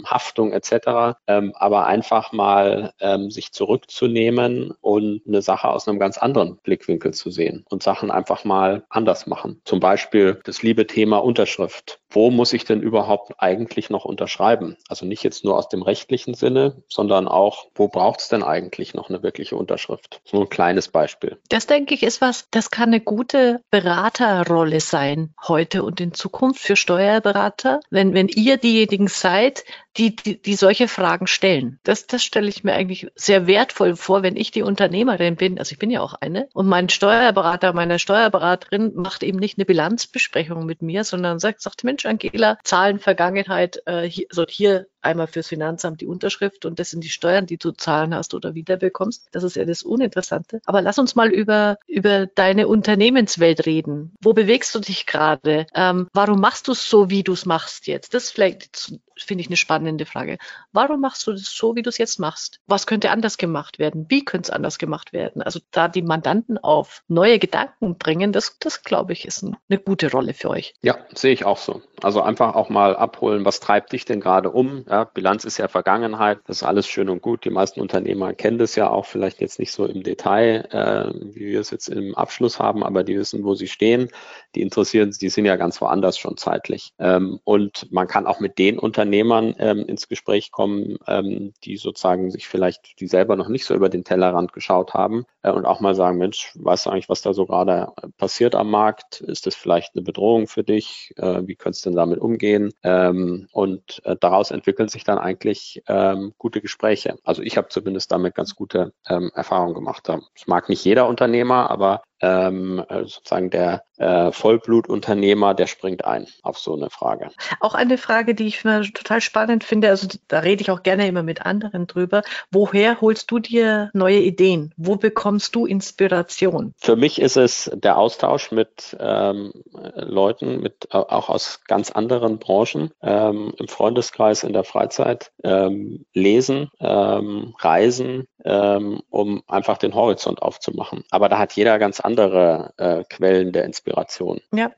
[0.05, 6.17] Haftung etc., aber ein einfach mal ähm, sich zurückzunehmen und eine Sache aus einem ganz
[6.17, 9.61] anderen Blickwinkel zu sehen und Sachen einfach mal anders machen.
[9.65, 11.99] Zum Beispiel das liebe Thema Unterschrift.
[12.09, 14.77] Wo muss ich denn überhaupt eigentlich noch unterschreiben?
[14.89, 18.95] Also nicht jetzt nur aus dem rechtlichen Sinne, sondern auch, wo braucht es denn eigentlich
[18.95, 20.21] noch eine wirkliche Unterschrift?
[20.25, 21.37] So ein kleines Beispiel.
[21.49, 26.61] Das denke ich ist was, das kann eine gute Beraterrolle sein heute und in Zukunft
[26.61, 29.63] für Steuerberater, wenn, wenn ihr diejenigen seid,
[29.97, 31.79] die, die, die solche Fragen stellen.
[31.83, 35.59] Das, das stelle ich mir eigentlich sehr wertvoll vor, wenn ich die Unternehmerin bin.
[35.59, 36.47] Also ich bin ja auch eine.
[36.53, 41.83] Und mein Steuerberater, meine Steuerberaterin macht eben nicht eine Bilanzbesprechung mit mir, sondern sagt, sagt
[41.83, 46.89] Mensch, Angela, Zahlen, Vergangenheit, äh, hier, so hier einmal fürs Finanzamt die Unterschrift und das
[46.89, 49.27] sind die Steuern, die du zahlen hast oder wiederbekommst.
[49.31, 50.61] Das ist ja das Uninteressante.
[50.65, 54.13] Aber lass uns mal über, über deine Unternehmenswelt reden.
[54.21, 55.65] Wo bewegst du dich gerade?
[55.73, 58.13] Ähm, warum machst du es so, wie du es machst jetzt?
[58.13, 60.37] Das vielleicht finde ich eine spannende Frage.
[60.71, 62.59] Warum machst du das so, wie du es jetzt machst?
[62.67, 64.05] Was könnte anders gemacht werden?
[64.09, 65.41] Wie könnte es anders gemacht werden?
[65.41, 70.11] Also da die Mandanten auf neue Gedanken bringen, das, das glaube ich, ist eine gute
[70.11, 70.73] Rolle für euch.
[70.81, 71.81] Ja, sehe ich auch so.
[72.01, 74.85] Also einfach auch mal abholen, was treibt dich denn gerade um?
[74.91, 77.45] Ja, Bilanz ist ja Vergangenheit, das ist alles schön und gut.
[77.45, 81.45] Die meisten Unternehmer kennen das ja auch vielleicht jetzt nicht so im Detail, äh, wie
[81.45, 84.09] wir es jetzt im Abschluss haben, aber die wissen, wo sie stehen.
[84.53, 86.91] Die interessieren, die sind ja ganz woanders schon zeitlich.
[86.99, 92.29] Ähm, und man kann auch mit den Unternehmern ähm, ins Gespräch kommen, ähm, die sozusagen
[92.29, 95.79] sich vielleicht, die selber noch nicht so über den Tellerrand geschaut haben äh, und auch
[95.79, 99.21] mal sagen, Mensch, weißt du eigentlich, was da so gerade passiert am Markt?
[99.21, 101.13] Ist das vielleicht eine Bedrohung für dich?
[101.15, 102.73] Äh, wie könntest du denn damit umgehen?
[102.83, 107.17] Ähm, und äh, daraus entwickelt entwickeln sich dann eigentlich ähm, gute Gespräche.
[107.23, 110.07] Also ich habe zumindest damit ganz gute ähm, Erfahrungen gemacht.
[110.07, 116.27] Das mag nicht jeder Unternehmer, aber ähm, äh, sozusagen der äh, Vollblutunternehmer, der springt ein
[116.43, 117.29] auf so eine Frage.
[117.59, 121.23] Auch eine Frage, die ich total spannend finde, also da rede ich auch gerne immer
[121.23, 122.23] mit anderen drüber.
[122.51, 124.73] Woher holst du dir neue Ideen?
[124.77, 126.73] Wo bekommst du Inspiration?
[126.77, 129.51] Für mich ist es der Austausch mit ähm,
[129.95, 136.05] Leuten, mit äh, auch aus ganz anderen Branchen, ähm, im Freundeskreis, in der Freizeit, ähm,
[136.13, 141.03] lesen, ähm, reisen, ähm, um einfach den Horizont aufzumachen.
[141.11, 144.41] Aber da hat jeder ganz andere äh, Quellen der Inspiration.
[144.53, 144.71] Ja,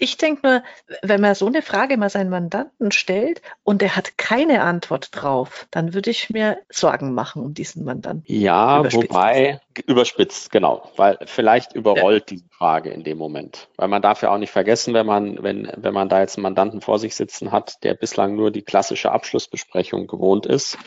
[0.00, 0.62] ich denke nur,
[1.02, 5.66] wenn man so eine Frage mal seinen Mandanten stellt und er hat keine Antwort drauf,
[5.72, 8.22] dann würde ich mir Sorgen machen um diesen Mandanten.
[8.26, 9.10] Ja, überspitzt.
[9.10, 12.36] wobei, überspitzt, genau, weil vielleicht überrollt ja.
[12.36, 13.68] diese Frage in dem Moment.
[13.76, 16.44] Weil man darf ja auch nicht vergessen, wenn man, wenn, wenn man da jetzt einen
[16.44, 20.78] Mandanten vor sich sitzen hat, der bislang nur die klassische Abschlussbesprechung gewohnt ist,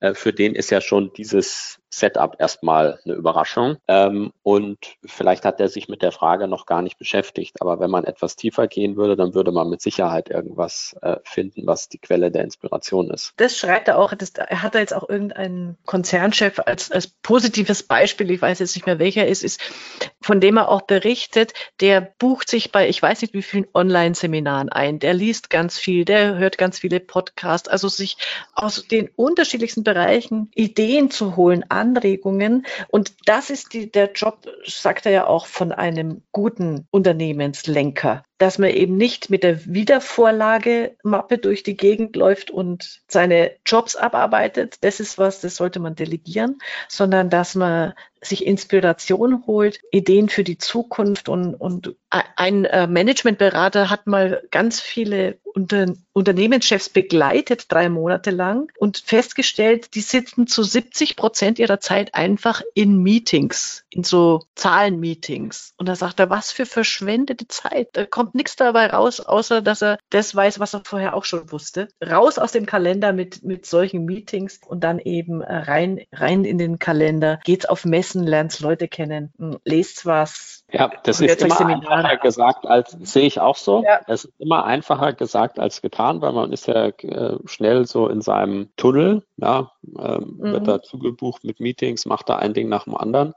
[0.00, 3.76] äh, für den ist ja schon dieses Setup erstmal eine Überraschung.
[3.88, 7.60] Ähm, und vielleicht hat er sich mit der Frage noch gar nicht beschäftigt.
[7.60, 11.66] Aber wenn man etwas tiefer gehen würde, dann würde man mit Sicherheit irgendwas äh, finden,
[11.66, 13.32] was die Quelle der Inspiration ist.
[13.36, 14.14] Das schreibt er auch.
[14.14, 18.74] Das, er hat da jetzt auch irgendeinen Konzernchef als, als positives Beispiel, ich weiß jetzt
[18.74, 19.60] nicht mehr welcher ist, ist,
[20.20, 24.68] von dem er auch berichtet, der bucht sich bei, ich weiß nicht wie vielen Online-Seminaren
[24.68, 28.16] ein, der liest ganz viel, der hört ganz viele Podcasts, also sich
[28.54, 32.66] aus den unterschiedlichsten Bereichen Ideen zu holen, Anregungen.
[32.88, 38.58] Und das ist die, der Job, sagt er ja auch, von einem guten Unternehmenslenker dass
[38.58, 44.76] man eben nicht mit der Wiedervorlage-Mappe durch die Gegend läuft und seine Jobs abarbeitet.
[44.82, 50.44] Das ist was, das sollte man delegieren, sondern dass man sich Inspiration holt, Ideen für
[50.44, 57.88] die Zukunft und, und ein äh, Managementberater hat mal ganz viele Unter Unternehmenschefs begleitet, drei
[57.88, 64.04] Monate lang und festgestellt, die sitzen zu 70 Prozent ihrer Zeit einfach in Meetings, in
[64.04, 65.74] so Zahlenmeetings.
[65.76, 67.90] Und da sagt er, was für verschwendete Zeit.
[67.92, 71.50] Da kommt nichts dabei raus, außer dass er das weiß, was er vorher auch schon
[71.52, 71.88] wusste.
[72.04, 76.58] Raus aus dem Kalender mit, mit solchen Meetings und dann eben äh, rein, rein in
[76.58, 77.40] den Kalender.
[77.44, 82.66] Geht's auf Messen, lernt's Leute kennen, hm, lest was, ja, das ist immer einfacher gesagt
[82.66, 83.82] als, sehe ich auch so.
[83.82, 84.00] Ja.
[84.06, 88.20] Es ist immer einfacher gesagt als getan, weil man ist ja äh, schnell so in
[88.20, 90.52] seinem Tunnel, ja, ähm, mhm.
[90.52, 93.34] wird da zugebucht mit Meetings, macht da ein Ding nach dem anderen.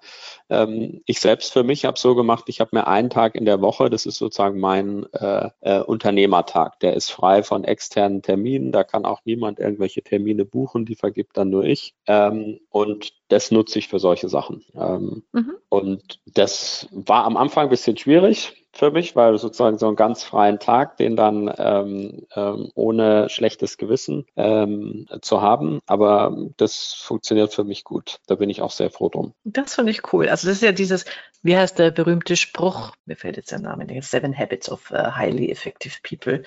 [0.50, 3.62] Ähm, ich selbst für mich habe so gemacht, ich habe mir einen Tag in der
[3.62, 8.84] Woche, das ist sozusagen mein äh, äh, Unternehmertag, der ist frei von externen Terminen, da
[8.84, 11.94] kann auch niemand irgendwelche Termine buchen, die vergibt dann nur ich.
[12.08, 14.64] Ähm, und das nutze ich für solche Sachen.
[14.76, 15.54] Ähm, mhm.
[15.70, 20.24] Und das war am Anfang ein bisschen schwierig für mich, weil sozusagen so einen ganz
[20.24, 25.80] freien Tag, den dann ähm, ähm, ohne schlechtes Gewissen ähm, zu haben.
[25.88, 28.20] Aber das funktioniert für mich gut.
[28.28, 29.34] Da bin ich auch sehr froh drum.
[29.44, 30.30] Das finde ich cool.
[30.30, 31.06] Also das ist ja dieses,
[31.44, 32.92] wie heißt der berühmte Spruch?
[33.06, 34.04] Mir fällt jetzt der Name nicht.
[34.04, 36.44] Seven Habits of uh, Highly Effective People.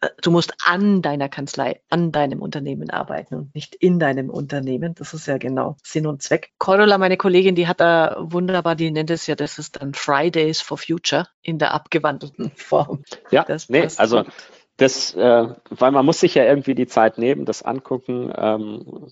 [0.00, 4.94] Äh, du musst an deiner Kanzlei, an deinem Unternehmen arbeiten und nicht in deinem Unternehmen.
[4.94, 6.50] Das ist ja genau Sinn und Zweck.
[6.58, 10.60] Cordula, meine Kollegin, die hat da wunderbar, die nennt es ja, das ist dann Fridays
[10.60, 13.02] for Future in der abgewandelten Form.
[13.30, 14.24] Ja, das nee, also
[14.78, 19.08] das, äh, weil man muss sich ja irgendwie die Zeit nehmen, das angucken, ähm,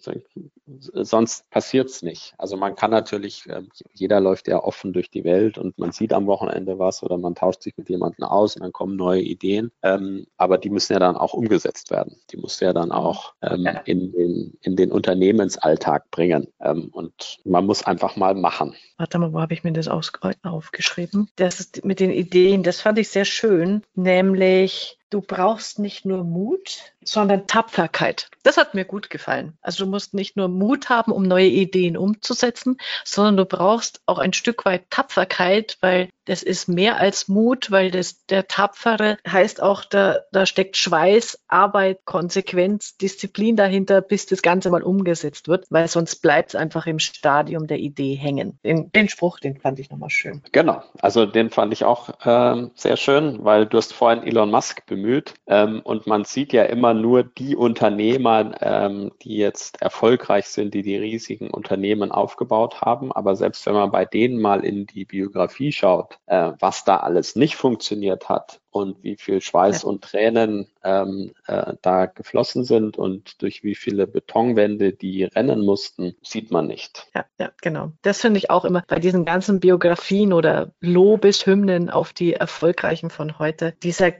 [0.65, 2.35] sonst passiert's nicht.
[2.39, 6.13] Also man kann natürlich, äh, jeder läuft ja offen durch die Welt und man sieht
[6.13, 9.73] am Wochenende was oder man tauscht sich mit jemandem aus und dann kommen neue Ideen,
[9.83, 12.17] ähm, aber die müssen ja dann auch umgesetzt werden.
[12.31, 17.67] Die muss ja dann auch ähm, in, den, in den Unternehmensalltag bringen ähm, und man
[17.67, 18.77] muss einfach mal machen.
[18.99, 21.29] Warte mal, wo habe ich mir das aufgeschrieben?
[21.35, 26.25] Das ist mit den Ideen, das fand ich sehr schön, nämlich du brauchst nicht nur
[26.25, 28.31] Mut, sondern Tapferkeit.
[28.43, 29.57] Das hat mir gut gefallen.
[29.61, 34.19] Also du musst nicht nur Mut haben, um neue Ideen umzusetzen, sondern du brauchst auch
[34.19, 39.63] ein Stück weit Tapferkeit, weil das ist mehr als Mut, weil das, der Tapfere heißt
[39.63, 45.67] auch, da, da steckt Schweiß, Arbeit, Konsequenz, Disziplin dahinter, bis das Ganze mal umgesetzt wird,
[45.71, 48.59] weil sonst bleibt es einfach im Stadium der Idee hängen.
[48.65, 50.43] Den, den Spruch, den fand ich nochmal schön.
[50.53, 54.85] Genau, also den fand ich auch ähm, sehr schön, weil du hast vorhin Elon Musk
[54.87, 60.75] bemüht ähm, und man sieht ja immer nur die Unternehmer, ähm, die jetzt erfolgreich sind,
[60.75, 63.13] die die riesigen Unternehmen aufgebaut haben.
[63.13, 67.37] Aber selbst wenn man bei denen mal in die Biografie schaut, äh, was da alles
[67.37, 69.89] nicht funktioniert hat und wie viel Schweiß ja.
[69.89, 76.15] und Tränen ähm, äh, da geflossen sind und durch wie viele Betonwände die rennen mussten,
[76.23, 77.07] sieht man nicht.
[77.15, 77.93] Ja, ja, genau.
[78.03, 83.39] Das finde ich auch immer bei diesen ganzen Biografien oder Lobeshymnen auf die Erfolgreichen von
[83.39, 83.75] heute.
[83.83, 84.13] Dieser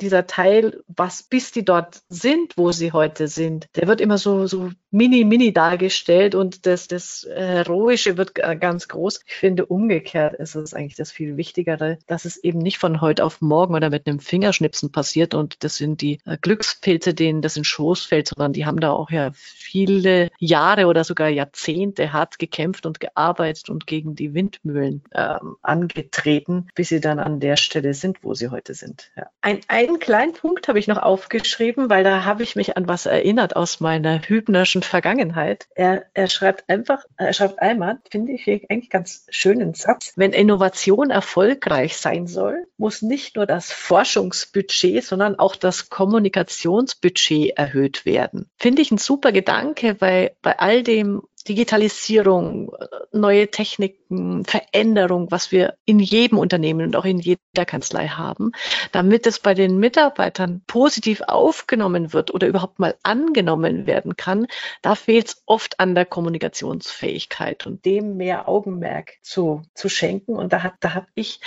[0.00, 4.46] dieser Teil, was bis die dort sind, wo sie heute sind, der wird immer so,
[4.46, 9.20] so mini, mini dargestellt und das, das Heroische wird ganz groß.
[9.26, 13.24] Ich finde, umgekehrt ist es eigentlich das viel Wichtigere, dass es eben nicht von heute
[13.24, 17.56] auf morgen oder mit einem Fingerschnipsen passiert und das sind die äh, Glückspilze, denen das
[17.56, 22.38] in Schoß fällt, sondern die haben da auch ja viele Jahre oder sogar Jahrzehnte hart
[22.38, 27.94] gekämpft und gearbeitet und gegen die Windmühlen ähm, angetreten, bis sie dann an der Stelle
[27.94, 29.10] sind, wo sie heute sind.
[29.16, 29.26] Ja.
[29.40, 33.06] Ein, einen kleinen Punkt habe ich noch aufgeschrieben, weil da habe ich mich an was
[33.06, 35.66] erinnert aus meiner hübnerschen Vergangenheit.
[35.74, 41.10] Er, er schreibt einfach, er schreibt einmal, finde ich eigentlich ganz schönen Satz, wenn Innovation
[41.10, 48.48] erfolgreich sein soll, muss nicht nur das Forschungsbudget, sondern auch das Kommunikationsbudget erhöht werden.
[48.58, 52.72] Finde ich ein super Gedanke, weil bei all dem Digitalisierung,
[53.12, 58.52] neue Techniken, Veränderung, was wir in jedem Unternehmen und auch in jeder Kanzlei haben,
[58.92, 64.46] damit es bei den Mitarbeitern positiv aufgenommen wird oder überhaupt mal angenommen werden kann,
[64.82, 70.36] da fehlt es oft an der Kommunikationsfähigkeit und dem mehr Augenmerk zu, zu schenken.
[70.36, 71.40] Und da, hat, da habe ich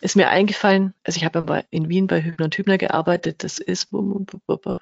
[0.00, 3.88] ist mir eingefallen, also ich habe in Wien bei Hübner und Hübner gearbeitet, das ist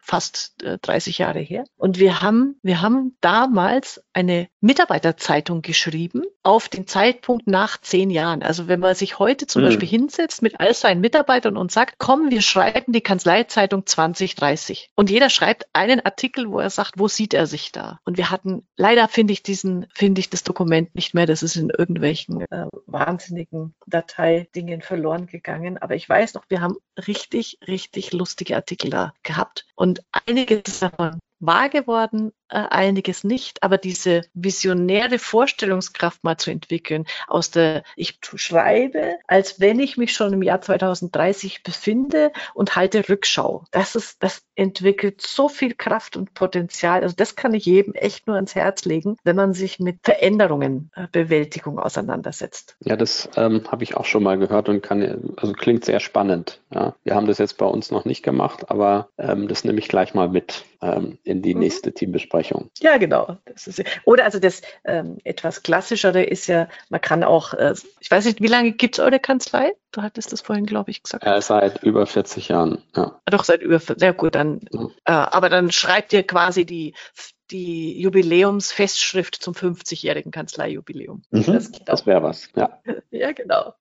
[0.00, 1.64] fast 30 äh, Jahre her.
[1.76, 8.42] Und wir haben, wir haben damals eine Mitarbeiterzeitung geschrieben auf den Zeitpunkt nach zehn Jahren.
[8.42, 9.66] Also wenn man sich heute zum mhm.
[9.66, 14.90] Beispiel hinsetzt mit all seinen Mitarbeitern und sagt, komm, wir schreiben die Kanzleizeitung 2030.
[14.96, 18.00] Und jeder schreibt einen Artikel, wo er sagt, wo sieht er sich da?
[18.04, 21.26] Und wir hatten, leider finde ich diesen, finde ich das Dokument nicht mehr.
[21.26, 25.78] Das ist in irgendwelchen äh, wahnsinnigen Dateidingen verloren gegangen.
[25.78, 29.66] Aber ich weiß noch, wir haben richtig, richtig lustige Artikel da gehabt.
[29.74, 37.50] Und einiges davon wahr geworden, einiges nicht, aber diese visionäre Vorstellungskraft mal zu entwickeln, aus
[37.50, 43.64] der ich schreibe, als wenn ich mich schon im Jahr 2030 befinde und halte Rückschau.
[43.70, 47.02] Das ist, das entwickelt so viel Kraft und Potenzial.
[47.02, 50.90] Also das kann ich jedem echt nur ans Herz legen, wenn man sich mit Veränderungen,
[50.94, 52.76] äh, Bewältigung auseinandersetzt.
[52.80, 56.60] Ja, das ähm, habe ich auch schon mal gehört und kann, also klingt sehr spannend.
[56.72, 56.94] Ja.
[57.04, 60.14] Wir haben das jetzt bei uns noch nicht gemacht, aber ähm, das nehme ich gleich
[60.14, 61.60] mal mit ähm, in die mhm.
[61.60, 62.43] nächste Teambesprechung.
[62.80, 63.38] Ja, genau.
[63.44, 68.24] Ist, oder also das ähm, etwas klassischere ist ja, man kann auch, äh, ich weiß
[68.24, 69.72] nicht, wie lange gibt es eure Kanzlei?
[69.92, 71.24] Du hattest das vorhin, glaube ich, gesagt.
[71.24, 73.20] Äh, seit über 40 Jahren, ja.
[73.26, 74.90] Doch, seit über, sehr gut, dann, mhm.
[75.04, 76.94] äh, aber dann schreibt ihr quasi die
[77.50, 81.22] die Jubiläumsfestschrift zum 50-jährigen Kanzleijubiläum.
[81.30, 82.78] Mhm, das, das wäre was, ja.
[83.10, 83.74] ja, genau.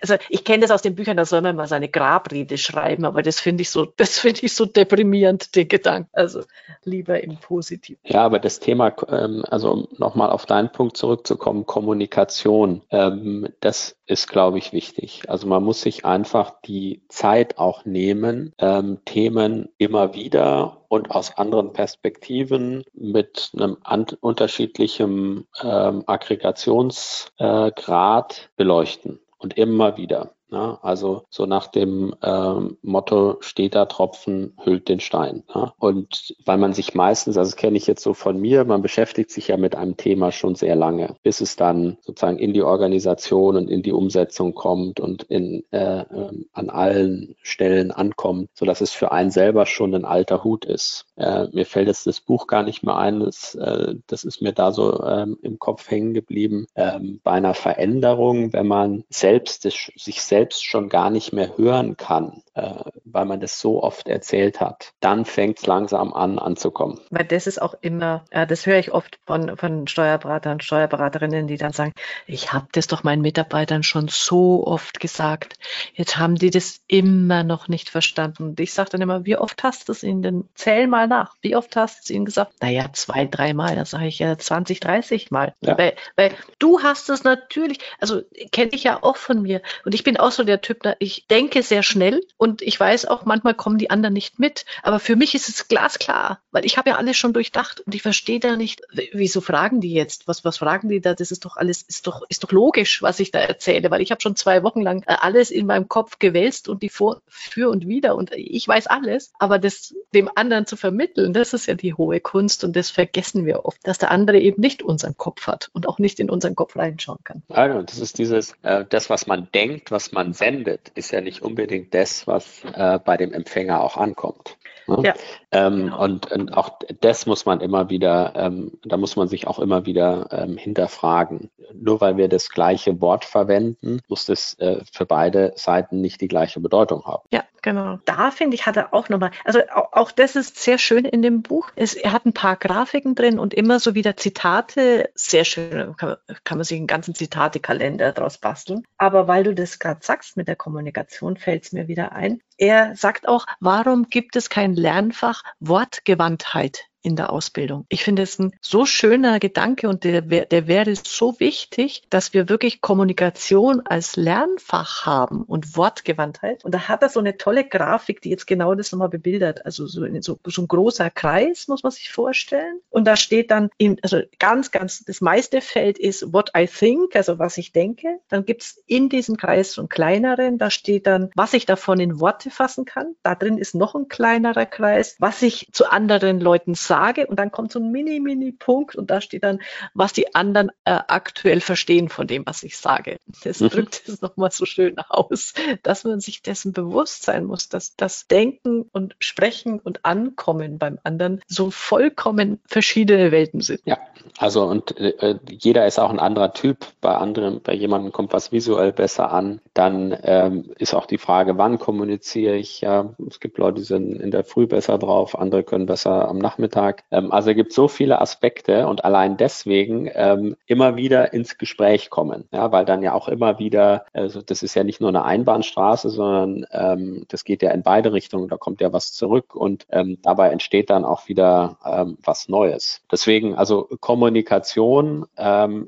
[0.00, 3.22] Also ich kenne das aus den Büchern, da soll man mal seine Grabrede schreiben, aber
[3.22, 6.10] das finde ich so, das finde ich so deprimierend, den Gedanken.
[6.12, 6.42] Also
[6.84, 8.00] lieber im Positiven.
[8.04, 13.96] Ja, aber das Thema, ähm, also um nochmal auf deinen Punkt zurückzukommen, Kommunikation, ähm, das
[14.06, 15.22] ist, glaube ich, wichtig.
[15.28, 21.36] Also man muss sich einfach die Zeit auch nehmen, ähm, Themen immer wieder und aus
[21.36, 23.78] anderen Perspektiven mit einem
[24.20, 30.34] unterschiedlichen ähm, Aggregationsgrad äh, beleuchten und immer wieder.
[30.54, 35.42] Ja, also so nach dem ähm, Motto, steht da Tropfen, hüllt den Stein.
[35.52, 35.74] Ja.
[35.80, 39.32] Und weil man sich meistens, also das kenne ich jetzt so von mir, man beschäftigt
[39.32, 43.56] sich ja mit einem Thema schon sehr lange, bis es dann sozusagen in die Organisation
[43.56, 48.80] und in die Umsetzung kommt und in, äh, äh, an allen Stellen ankommt, so dass
[48.80, 51.06] es für einen selber schon ein alter Hut ist.
[51.16, 54.52] Äh, mir fällt jetzt das Buch gar nicht mehr ein, das, äh, das ist mir
[54.52, 56.66] da so ähm, im Kopf hängen geblieben.
[56.76, 61.96] Ähm, bei einer Veränderung, wenn man selbst sich selbst selbst schon gar nicht mehr hören
[61.96, 62.74] kann, äh,
[63.06, 67.00] weil man das so oft erzählt hat, dann fängt es langsam an anzukommen.
[67.08, 71.56] Weil das ist auch immer, äh, das höre ich oft von, von Steuerberatern, Steuerberaterinnen, die
[71.56, 71.92] dann sagen,
[72.26, 75.54] ich habe das doch meinen Mitarbeitern schon so oft gesagt.
[75.94, 78.42] Jetzt haben die das immer noch nicht verstanden.
[78.42, 80.48] Und ich sage dann immer, wie oft hast du es ihnen denn?
[80.54, 81.36] Zähl mal nach.
[81.40, 82.52] Wie oft hast du es ihnen gesagt?
[82.60, 83.76] Naja, zwei, dreimal.
[83.76, 85.54] Da sage ich ja 20, 30 Mal.
[85.62, 85.78] Ja.
[85.78, 88.20] Weil, weil du hast es natürlich, also
[88.52, 89.62] kenne ich ja auch von mir.
[89.86, 93.24] Und ich bin auch so der Typ, ich denke sehr schnell und ich weiß auch,
[93.24, 94.64] manchmal kommen die anderen nicht mit.
[94.82, 98.02] Aber für mich ist es glasklar, weil ich habe ja alles schon durchdacht und ich
[98.02, 100.28] verstehe da nicht, wieso fragen die jetzt?
[100.28, 101.14] Was, was fragen die da?
[101.14, 104.10] Das ist doch alles, ist doch, ist doch logisch, was ich da erzähle, weil ich
[104.10, 107.70] habe schon zwei Wochen lang äh, alles in meinem Kopf gewälzt und die vor, für
[107.70, 111.74] und wieder und ich weiß alles, aber das dem anderen zu vermitteln, das ist ja
[111.74, 115.46] die hohe Kunst und das vergessen wir oft, dass der andere eben nicht unseren Kopf
[115.46, 117.42] hat und auch nicht in unseren Kopf reinschauen kann.
[117.48, 121.42] Also, das ist dieses, äh, das, was man denkt, was man sendet, ist ja nicht
[121.42, 124.56] unbedingt das, was äh, bei dem Empfänger auch ankommt.
[124.86, 124.98] Ne?
[125.02, 125.14] Ja.
[125.50, 126.02] Ähm, genau.
[126.02, 129.86] und, und, auch das muss man immer wieder, ähm, da muss man sich auch immer
[129.86, 131.50] wieder ähm, hinterfragen.
[131.72, 136.28] Nur weil wir das gleiche Wort verwenden, muss das äh, für beide Seiten nicht die
[136.28, 137.26] gleiche Bedeutung haben.
[137.32, 137.98] Ja, genau.
[138.04, 141.22] Da finde ich, hat er auch nochmal, also auch, auch, das ist sehr schön in
[141.22, 141.70] dem Buch.
[141.76, 146.16] Es, er hat ein paar Grafiken drin und immer so wieder Zitate, sehr schön, kann,
[146.44, 148.84] kann man sich einen ganzen Zitatekalender daraus basteln.
[148.98, 152.40] Aber weil du das gerade sagst mit der Kommunikation, fällt es mir wieder ein.
[152.56, 157.84] Er sagt auch, warum gibt es kein Lernfach Wortgewandtheit in der Ausbildung.
[157.90, 162.48] Ich finde es ein so schöner Gedanke und der, der wäre so wichtig, dass wir
[162.48, 166.64] wirklich Kommunikation als Lernfach haben und Wortgewandtheit.
[166.64, 169.66] Und da hat er so eine tolle Grafik, die jetzt genau das nochmal bebildert.
[169.66, 172.80] Also so, so, so ein großer Kreis, muss man sich vorstellen.
[172.88, 177.14] Und da steht dann, in, also ganz, ganz, das meiste Feld ist what I think,
[177.16, 178.18] also was ich denke.
[178.28, 182.00] Dann gibt es in diesem Kreis so einen kleineren, da steht dann, was ich davon
[182.00, 183.14] in Worte fassen kann.
[183.22, 187.38] Da drin ist noch ein kleinerer Kreis, was ich zu anderen Leuten sage sage und
[187.38, 189.60] dann kommt so ein mini, mini Punkt und da steht dann,
[189.94, 193.18] was die anderen äh, aktuell verstehen von dem, was ich sage.
[193.42, 193.70] Das mhm.
[193.70, 198.28] drückt es nochmal so schön aus, dass man sich dessen bewusst sein muss, dass das
[198.28, 203.80] Denken und Sprechen und Ankommen beim anderen so vollkommen verschiedene Welten sind.
[203.84, 203.98] Ja,
[204.38, 206.86] also und äh, jeder ist auch ein anderer Typ.
[207.00, 209.60] Bei anderen, bei jemandem kommt was visuell besser an.
[209.74, 212.80] Dann ähm, ist auch die Frage, wann kommuniziere ich.
[212.82, 216.38] Ja, es gibt Leute, die sind in der Früh besser drauf, andere können besser am
[216.38, 217.04] Nachmittag Alltag.
[217.10, 222.10] Ähm, also es gibt so viele Aspekte und allein deswegen ähm, immer wieder ins Gespräch
[222.10, 225.24] kommen, ja, weil dann ja auch immer wieder, also das ist ja nicht nur eine
[225.24, 229.86] Einbahnstraße, sondern ähm, das geht ja in beide Richtungen, da kommt ja was zurück und
[230.22, 231.78] dabei entsteht dann auch wieder
[232.22, 233.02] was Neues.
[233.10, 235.26] Deswegen, also Kommunikation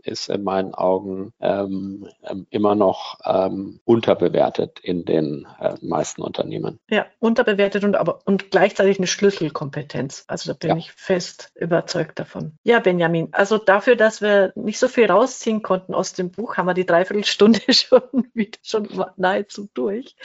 [0.03, 1.33] ist in meinen Augen
[2.51, 3.19] immer noch
[3.85, 6.79] unterbewertet in den äh, meisten Unternehmen.
[6.91, 10.25] Ja, unterbewertet und aber und gleichzeitig eine Schlüsselkompetenz.
[10.29, 10.77] Also da bin ja.
[10.77, 12.59] ich fest überzeugt davon.
[12.65, 16.67] Ja, Benjamin, also dafür, dass wir nicht so viel rausziehen konnten aus dem Buch, haben
[16.67, 20.17] wir die Dreiviertelstunde schon wieder schon nahezu durch.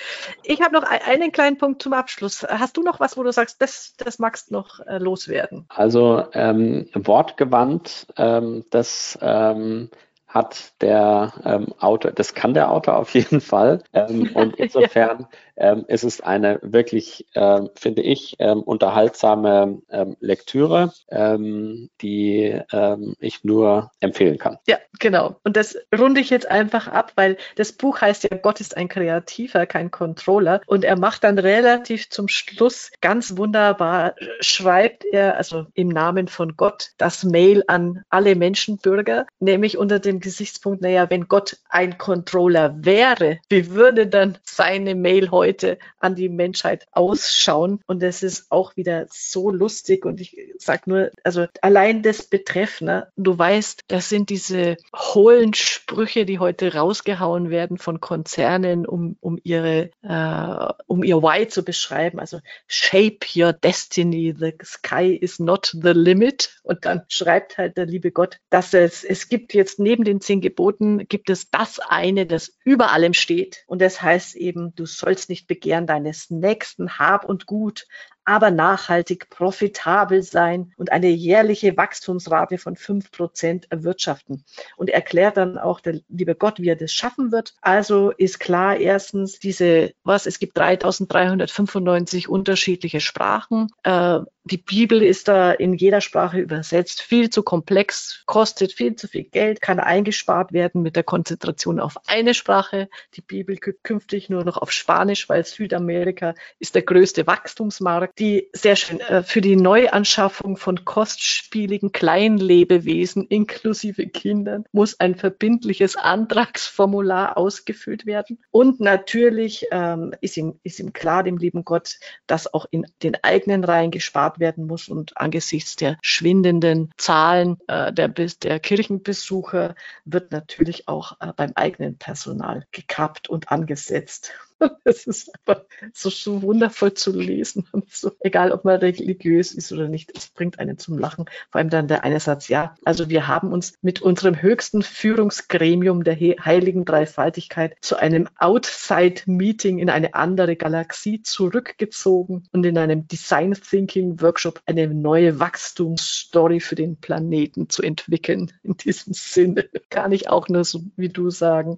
[0.44, 2.44] Ich habe noch einen kleinen Punkt zum Abschluss.
[2.44, 5.66] Hast du noch was, wo du sagst, das, das magst du noch äh, loswerden?
[5.70, 9.90] Also ähm, wortgewandt, ähm, das ähm,
[10.32, 13.84] hat der ähm, Autor, das kann der Autor auf jeden Fall.
[13.94, 15.28] Ähm, und insofern
[15.58, 23.16] ähm, ist es eine wirklich, ähm, finde ich, ähm, unterhaltsame ähm, Lektüre, ähm, die ähm,
[23.20, 24.58] ich nur empfehlen kann.
[24.68, 25.36] Ja, genau.
[25.44, 28.88] Und das runde ich jetzt einfach ab, weil das Buch heißt ja, Gott ist ein
[28.88, 30.62] Kreativer, kein Controller.
[30.66, 36.56] Und er macht dann relativ zum Schluss ganz wunderbar, schreibt er, also im Namen von
[36.56, 42.76] Gott, das Mail an alle Menschenbürger, nämlich unter dem Gesichtspunkt, naja, wenn Gott ein Controller
[42.80, 47.82] wäre, wie würde dann seine Mail heute an die Menschheit ausschauen?
[47.88, 52.82] Und es ist auch wieder so lustig und ich sag nur, also allein das Betreff,
[52.82, 59.18] ne, du weißt, das sind diese hohlen Sprüche, die heute rausgehauen werden von Konzernen, um,
[59.22, 62.20] um ihre, äh, um ihr Why zu beschreiben.
[62.20, 66.62] Also shape your destiny, the sky is not the limit.
[66.64, 70.22] Und dann schreibt halt der liebe Gott, dass es, es gibt jetzt neben den den
[70.22, 73.64] zehn Geboten gibt es das eine, das über allem steht.
[73.68, 77.88] Und das heißt eben, du sollst nicht begehren deines Nächsten Hab und Gut,
[78.26, 84.44] aber nachhaltig profitabel sein und eine jährliche Wachstumsrate von fünf Prozent erwirtschaften.
[84.78, 87.56] Und erklärt dann auch der liebe Gott, wie er das schaffen wird.
[87.62, 93.70] Also ist klar, erstens diese, was, es gibt 3395 unterschiedliche Sprachen.
[93.84, 99.08] Äh, die Bibel ist da in jeder Sprache übersetzt, viel zu komplex, kostet viel zu
[99.08, 102.90] viel Geld, kann eingespart werden mit der Konzentration auf eine Sprache.
[103.14, 108.76] Die Bibel künftig nur noch auf Spanisch, weil Südamerika ist der größte Wachstumsmarkt die sehr
[108.76, 118.06] schön äh, für die Neuanschaffung von kostspieligen Kleinlebewesen inklusive Kindern muss ein verbindliches Antragsformular ausgefüllt
[118.06, 118.40] werden.
[118.52, 123.16] Und natürlich ähm, ist, ihm, ist ihm klar, dem lieben Gott, dass auch in den
[123.24, 124.90] eigenen Reihen gespart werden muss.
[124.90, 131.98] Und angesichts der schwindenden Zahlen äh, der, der Kirchenbesucher wird natürlich auch äh, beim eigenen
[131.98, 134.34] Personal gekappt und angesetzt.
[134.84, 139.88] Es ist einfach so, wundervoll zu lesen und so, egal ob man religiös ist oder
[139.88, 141.26] nicht, es bringt einen zum Lachen.
[141.52, 146.04] Vor allem dann der eine Satz, ja, also wir haben uns mit unserem höchsten Führungsgremium
[146.04, 153.54] der heiligen Dreifaltigkeit zu einem Outside-Meeting in eine andere Galaxie zurückgezogen und in einem Design
[153.54, 158.52] Thinking Workshop eine neue Wachstumsstory für den Planeten zu entwickeln.
[158.64, 161.78] In diesem Sinne kann ich auch nur so wie du sagen,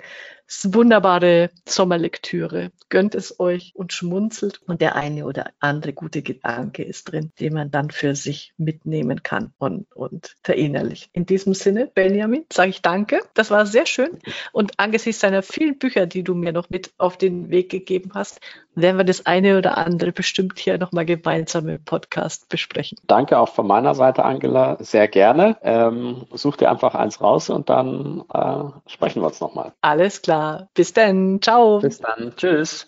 [0.63, 2.71] wunderbare Sommerlektüre.
[2.89, 4.61] Gönnt es euch und schmunzelt.
[4.67, 9.23] Und der eine oder andere gute Gedanke ist drin, den man dann für sich mitnehmen
[9.23, 11.09] kann und, und verinnerlichen.
[11.13, 13.19] In diesem Sinne, Benjamin, sage ich danke.
[13.33, 14.19] Das war sehr schön.
[14.51, 18.39] Und angesichts deiner vielen Bücher, die du mir noch mit auf den Weg gegeben hast,
[18.75, 22.97] werden wir das eine oder andere bestimmt hier nochmal gemeinsam im Podcast besprechen.
[23.07, 24.77] Danke auch von meiner Seite, Angela.
[24.79, 25.57] Sehr gerne.
[25.61, 29.73] Ähm, such dir einfach eins raus und dann äh, sprechen wir uns nochmal.
[29.81, 30.42] Alles klar.
[30.73, 31.41] Bis dann.
[31.41, 31.79] Ciao.
[31.79, 32.35] Bis dann.
[32.35, 32.87] Tschüss.